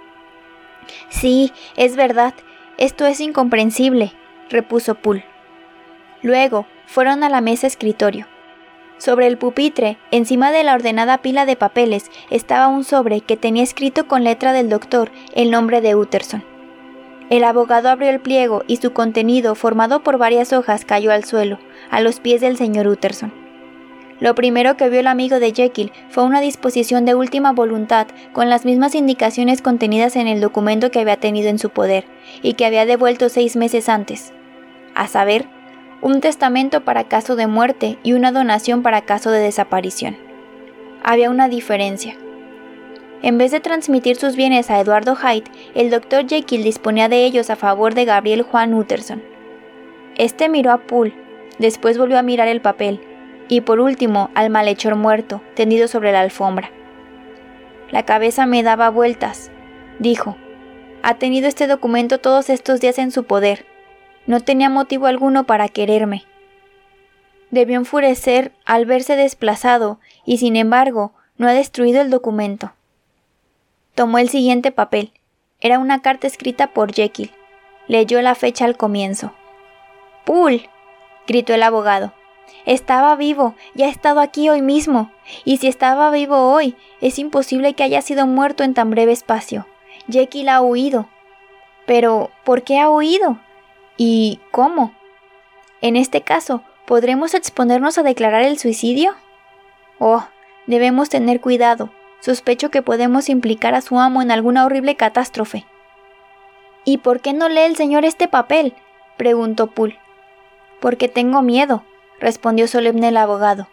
Sí, 1.10 1.52
es 1.76 1.98
verdad, 1.98 2.34
esto 2.78 3.06
es 3.06 3.20
incomprensible, 3.20 4.14
repuso 4.50 4.96
Poole. 4.96 5.26
Luego 6.22 6.66
fueron 6.86 7.24
a 7.24 7.30
la 7.30 7.42
mesa 7.42 7.68
escritorio. 7.68 8.26
Sobre 8.98 9.28
el 9.28 9.38
pupitre, 9.38 9.98
encima 10.12 10.52
de 10.52 10.64
la 10.64 10.74
ordenada 10.74 11.18
pila 11.20 11.46
de 11.46 11.56
papeles, 11.56 12.10
estaba 12.30 12.68
un 12.68 12.84
sobre 12.84 13.22
que 13.22 13.38
tenía 13.38 13.64
escrito 13.64 14.08
con 14.08 14.24
letra 14.24 14.54
del 14.54 14.70
doctor 14.70 15.12
el 15.34 15.52
nombre 15.52 15.82
de 15.82 15.96
Utterson. 15.96 16.44
El 17.30 17.44
abogado 17.44 17.90
abrió 17.90 18.10
el 18.10 18.20
pliego 18.20 18.64
y 18.68 18.78
su 18.78 18.94
contenido, 18.94 19.56
formado 19.56 20.04
por 20.04 20.18
varias 20.18 20.54
hojas, 20.54 20.86
cayó 20.86 21.12
al 21.12 21.26
suelo, 21.26 21.60
a 21.90 22.00
los 22.00 22.20
pies 22.20 22.40
del 22.40 22.56
señor 22.56 22.88
Utterson. 22.88 23.34
Lo 24.20 24.34
primero 24.34 24.78
que 24.78 24.90
vio 24.90 25.02
el 25.02 25.08
amigo 25.08 25.40
de 25.40 25.52
Jekyll 25.52 25.92
fue 26.10 26.24
una 26.24 26.40
disposición 26.40 27.04
de 27.04 27.16
última 27.16 27.52
voluntad 27.52 28.08
con 28.32 28.50
las 28.50 28.64
mismas 28.64 28.96
indicaciones 28.96 29.62
contenidas 29.62 30.16
en 30.16 30.28
el 30.28 30.40
documento 30.40 30.90
que 30.90 31.00
había 31.00 31.18
tenido 31.18 31.50
en 31.50 31.60
su 31.60 31.70
poder 31.70 32.06
y 32.42 32.54
que 32.54 32.66
había 32.66 32.86
devuelto 32.86 33.28
seis 33.28 33.58
meses 33.58 33.90
antes. 33.90 34.32
A 34.94 35.08
saber, 35.08 35.48
un 36.02 36.22
testamento 36.22 36.82
para 36.82 37.06
caso 37.06 37.36
de 37.36 37.48
muerte 37.48 37.98
y 38.04 38.14
una 38.14 38.32
donación 38.32 38.84
para 38.84 39.02
caso 39.02 39.32
de 39.32 39.40
desaparición. 39.40 40.18
Había 41.04 41.30
una 41.30 41.50
diferencia. 41.50 42.16
En 43.22 43.38
vez 43.38 43.52
de 43.52 43.60
transmitir 43.60 44.18
sus 44.18 44.36
bienes 44.36 44.70
a 44.70 44.80
Eduardo 44.80 45.16
Hyde, 45.16 45.50
el 45.74 45.90
doctor 45.90 46.28
Jekyll 46.28 46.64
disponía 46.64 47.10
de 47.10 47.26
ellos 47.26 47.50
a 47.50 47.56
favor 47.56 47.96
de 47.96 48.06
Gabriel 48.06 48.44
Juan 48.44 48.74
Utterson. 48.74 49.24
Este 50.16 50.48
miró 50.50 50.72
a 50.72 50.80
Poole, 50.80 51.16
después 51.58 51.98
volvió 51.98 52.20
a 52.20 52.24
mirar 52.24 52.48
el 52.48 52.62
papel 52.62 53.02
y 53.48 53.62
por 53.62 53.80
último 53.80 54.30
al 54.34 54.50
malhechor 54.50 54.96
muerto, 54.96 55.42
tendido 55.56 55.88
sobre 55.88 56.12
la 56.12 56.22
alfombra. 56.22 56.72
La 57.92 58.04
cabeza 58.04 58.46
me 58.46 58.64
daba 58.64 58.90
vueltas, 58.90 59.52
dijo. 60.00 60.38
Ha 61.04 61.16
tenido 61.16 61.48
este 61.48 61.68
documento 61.68 62.20
todos 62.20 62.50
estos 62.50 62.82
días 62.82 62.98
en 62.98 63.12
su 63.12 63.26
poder. 63.26 63.66
No 64.28 64.40
tenía 64.40 64.70
motivo 64.70 65.08
alguno 65.08 65.46
para 65.46 65.70
quererme. 65.70 66.24
Debió 67.52 67.78
enfurecer 67.78 68.52
al 68.66 68.86
verse 68.86 69.16
desplazado 69.16 70.00
y 70.26 70.38
sin 70.38 70.56
embargo 70.56 71.14
no 71.38 71.48
ha 71.48 71.54
destruido 71.54 72.02
el 72.02 72.10
documento. 72.10 72.74
Tomó 73.94 74.18
el 74.18 74.30
siguiente 74.30 74.72
papel. 74.72 75.14
Era 75.62 75.80
una 75.80 76.02
carta 76.02 76.28
escrita 76.28 76.68
por 76.68 76.94
Jekyll. 76.94 77.32
Leyó 77.88 78.22
la 78.22 78.36
fecha 78.36 78.66
al 78.66 78.78
comienzo. 78.78 79.34
¡Pool! 80.26 80.68
gritó 81.28 81.54
el 81.54 81.64
abogado. 81.64 82.14
Estaba 82.66 83.16
vivo 83.16 83.56
y 83.76 83.84
ha 83.84 83.90
estado 83.90 84.20
aquí 84.20 84.50
hoy 84.50 84.62
mismo. 84.62 85.12
Y 85.44 85.58
si 85.58 85.68
estaba 85.68 86.10
vivo 86.12 86.52
hoy, 86.52 86.76
es 87.00 87.20
imposible 87.20 87.74
que 87.74 87.84
haya 87.84 88.02
sido 88.02 88.26
muerto 88.28 88.64
en 88.64 88.74
tan 88.74 88.90
breve 88.90 89.12
espacio. 89.12 89.68
Jekyll 90.10 90.50
ha 90.50 90.62
huido. 90.62 91.08
Pero, 91.86 92.32
¿por 92.44 92.64
qué 92.64 92.80
ha 92.80 92.90
huido? 92.90 93.40
¿Y 93.98 94.40
cómo? 94.52 94.94
En 95.82 95.96
este 95.96 96.22
caso, 96.22 96.64
¿podremos 96.86 97.34
exponernos 97.34 97.98
a 97.98 98.04
declarar 98.04 98.44
el 98.44 98.60
suicidio? 98.60 99.16
Oh, 100.00 100.28
debemos 100.68 101.10
tener 101.10 101.40
cuidado. 101.40 101.92
Sospecho 102.20 102.72
que 102.72 102.82
podemos 102.82 103.30
implicar 103.30 103.76
a 103.76 103.82
su 103.82 104.00
amo 104.00 104.22
en 104.22 104.32
alguna 104.32 104.66
horrible 104.66 104.96
catástrofe. 104.96 105.66
¿Y 106.84 106.98
por 106.98 107.22
qué 107.22 107.34
no 107.34 107.50
lee 107.50 107.62
el 107.62 107.76
señor 107.76 108.04
este 108.04 108.28
papel? 108.28 108.74
preguntó 109.18 109.68
Poole. 109.68 110.00
Porque 110.80 111.08
tengo 111.08 111.42
miedo, 111.42 111.84
respondió 112.20 112.68
solemne 112.68 113.10
el 113.10 113.18
abogado, 113.18 113.68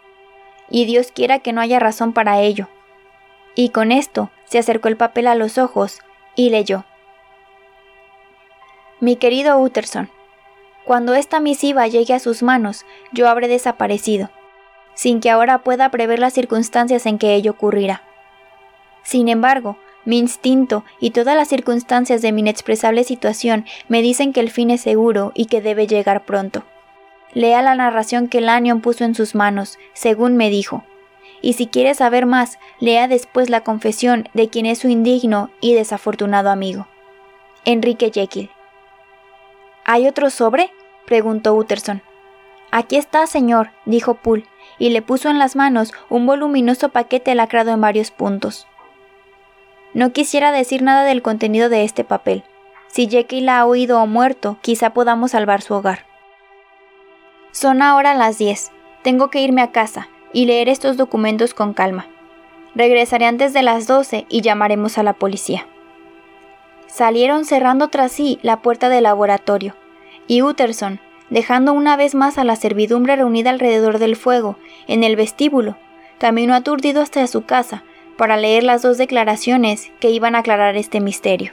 y 0.69 0.85
Dios 0.85 1.11
quiera 1.11 1.39
que 1.39 1.51
no 1.51 1.61
haya 1.61 1.79
razón 1.79 2.13
para 2.13 2.39
ello. 2.41 2.69
Y 3.55 3.69
con 3.69 3.91
esto 3.91 4.31
se 4.45 4.59
acercó 4.59 4.87
el 4.87 4.97
papel 4.97 5.27
a 5.27 5.35
los 5.35 5.57
ojos 5.57 5.99
y 6.35 6.49
leyó. 6.49 6.85
Mi 8.99 9.15
querido 9.15 9.59
Utterson, 9.59 10.09
cuando 10.85 11.13
esta 11.13 11.39
misiva 11.39 11.87
llegue 11.87 12.13
a 12.13 12.19
sus 12.19 12.43
manos, 12.43 12.85
yo 13.11 13.29
habré 13.29 13.47
desaparecido, 13.47 14.29
sin 14.93 15.19
que 15.19 15.29
ahora 15.29 15.59
pueda 15.59 15.89
prever 15.89 16.19
las 16.19 16.33
circunstancias 16.33 17.05
en 17.05 17.17
que 17.17 17.35
ello 17.35 17.51
ocurrirá. 17.51 18.03
Sin 19.03 19.29
embargo, 19.29 19.77
mi 20.05 20.19
instinto 20.19 20.83
y 20.99 21.11
todas 21.11 21.35
las 21.35 21.47
circunstancias 21.47 22.21
de 22.21 22.31
mi 22.31 22.41
inexpresable 22.41 23.03
situación 23.03 23.65
me 23.87 24.01
dicen 24.01 24.33
que 24.33 24.41
el 24.41 24.49
fin 24.49 24.69
es 24.71 24.81
seguro 24.81 25.31
y 25.33 25.45
que 25.45 25.61
debe 25.61 25.87
llegar 25.87 26.25
pronto. 26.25 26.63
Lea 27.33 27.61
la 27.61 27.75
narración 27.75 28.27
que 28.27 28.41
Lanyon 28.41 28.81
puso 28.81 29.05
en 29.05 29.15
sus 29.15 29.33
manos, 29.33 29.79
según 29.93 30.35
me 30.35 30.49
dijo. 30.49 30.83
Y 31.41 31.53
si 31.53 31.67
quiere 31.67 31.95
saber 31.95 32.25
más, 32.25 32.59
lea 32.79 33.07
después 33.07 33.49
la 33.49 33.61
confesión 33.61 34.29
de 34.33 34.49
quien 34.49 34.65
es 34.65 34.79
su 34.79 34.87
indigno 34.87 35.49
y 35.61 35.73
desafortunado 35.73 36.49
amigo. 36.49 36.87
Enrique 37.65 38.11
Jekyll. 38.13 38.49
¿Hay 39.85 40.07
otro 40.07 40.29
sobre? 40.29 40.71
preguntó 41.05 41.53
Utterson. 41.53 42.01
Aquí 42.71 42.95
está, 42.95 43.27
señor, 43.27 43.69
dijo 43.85 44.15
Poole, 44.15 44.45
y 44.79 44.89
le 44.89 45.01
puso 45.01 45.29
en 45.29 45.37
las 45.37 45.55
manos 45.55 45.93
un 46.09 46.25
voluminoso 46.25 46.89
paquete 46.89 47.35
lacrado 47.35 47.71
en 47.71 47.81
varios 47.81 48.09
puntos. 48.11 48.67
No 49.93 50.11
quisiera 50.11 50.51
decir 50.51 50.81
nada 50.81 51.03
del 51.03 51.21
contenido 51.21 51.69
de 51.69 51.83
este 51.83 52.03
papel. 52.03 52.43
Si 52.87 53.07
Jekyll 53.07 53.49
ha 53.49 53.65
oído 53.65 54.01
o 54.01 54.07
muerto, 54.07 54.57
quizá 54.61 54.91
podamos 54.91 55.31
salvar 55.31 55.61
su 55.61 55.73
hogar. 55.75 56.05
Son 57.51 57.81
ahora 57.81 58.15
las 58.15 58.39
10. 58.39 58.71
Tengo 59.03 59.29
que 59.29 59.41
irme 59.41 59.61
a 59.61 59.71
casa 59.71 60.09
y 60.31 60.45
leer 60.45 60.69
estos 60.69 60.97
documentos 60.97 61.53
con 61.53 61.73
calma. 61.73 62.07
Regresaré 62.73 63.25
antes 63.25 63.53
de 63.53 63.61
las 63.61 63.85
12 63.85 64.25
y 64.29 64.41
llamaremos 64.41 64.97
a 64.97 65.03
la 65.03 65.13
policía. 65.13 65.67
Salieron 66.93 67.45
cerrando 67.45 67.87
tras 67.87 68.11
sí 68.11 68.37
la 68.43 68.61
puerta 68.61 68.87
del 68.87 69.05
laboratorio, 69.05 69.75
y 70.27 70.43
Utterson, 70.43 70.99
dejando 71.31 71.73
una 71.73 71.97
vez 71.97 72.13
más 72.13 72.37
a 72.37 72.43
la 72.43 72.55
servidumbre 72.55 73.15
reunida 73.15 73.49
alrededor 73.49 73.97
del 73.97 74.15
fuego, 74.15 74.57
en 74.85 75.03
el 75.03 75.15
vestíbulo, 75.15 75.75
caminó 76.19 76.53
aturdido 76.53 77.01
hasta 77.01 77.25
su 77.25 77.45
casa 77.45 77.83
para 78.15 78.37
leer 78.37 78.61
las 78.61 78.83
dos 78.83 78.99
declaraciones 78.99 79.91
que 79.99 80.11
iban 80.11 80.35
a 80.35 80.39
aclarar 80.39 80.77
este 80.77 80.99
misterio. 80.99 81.51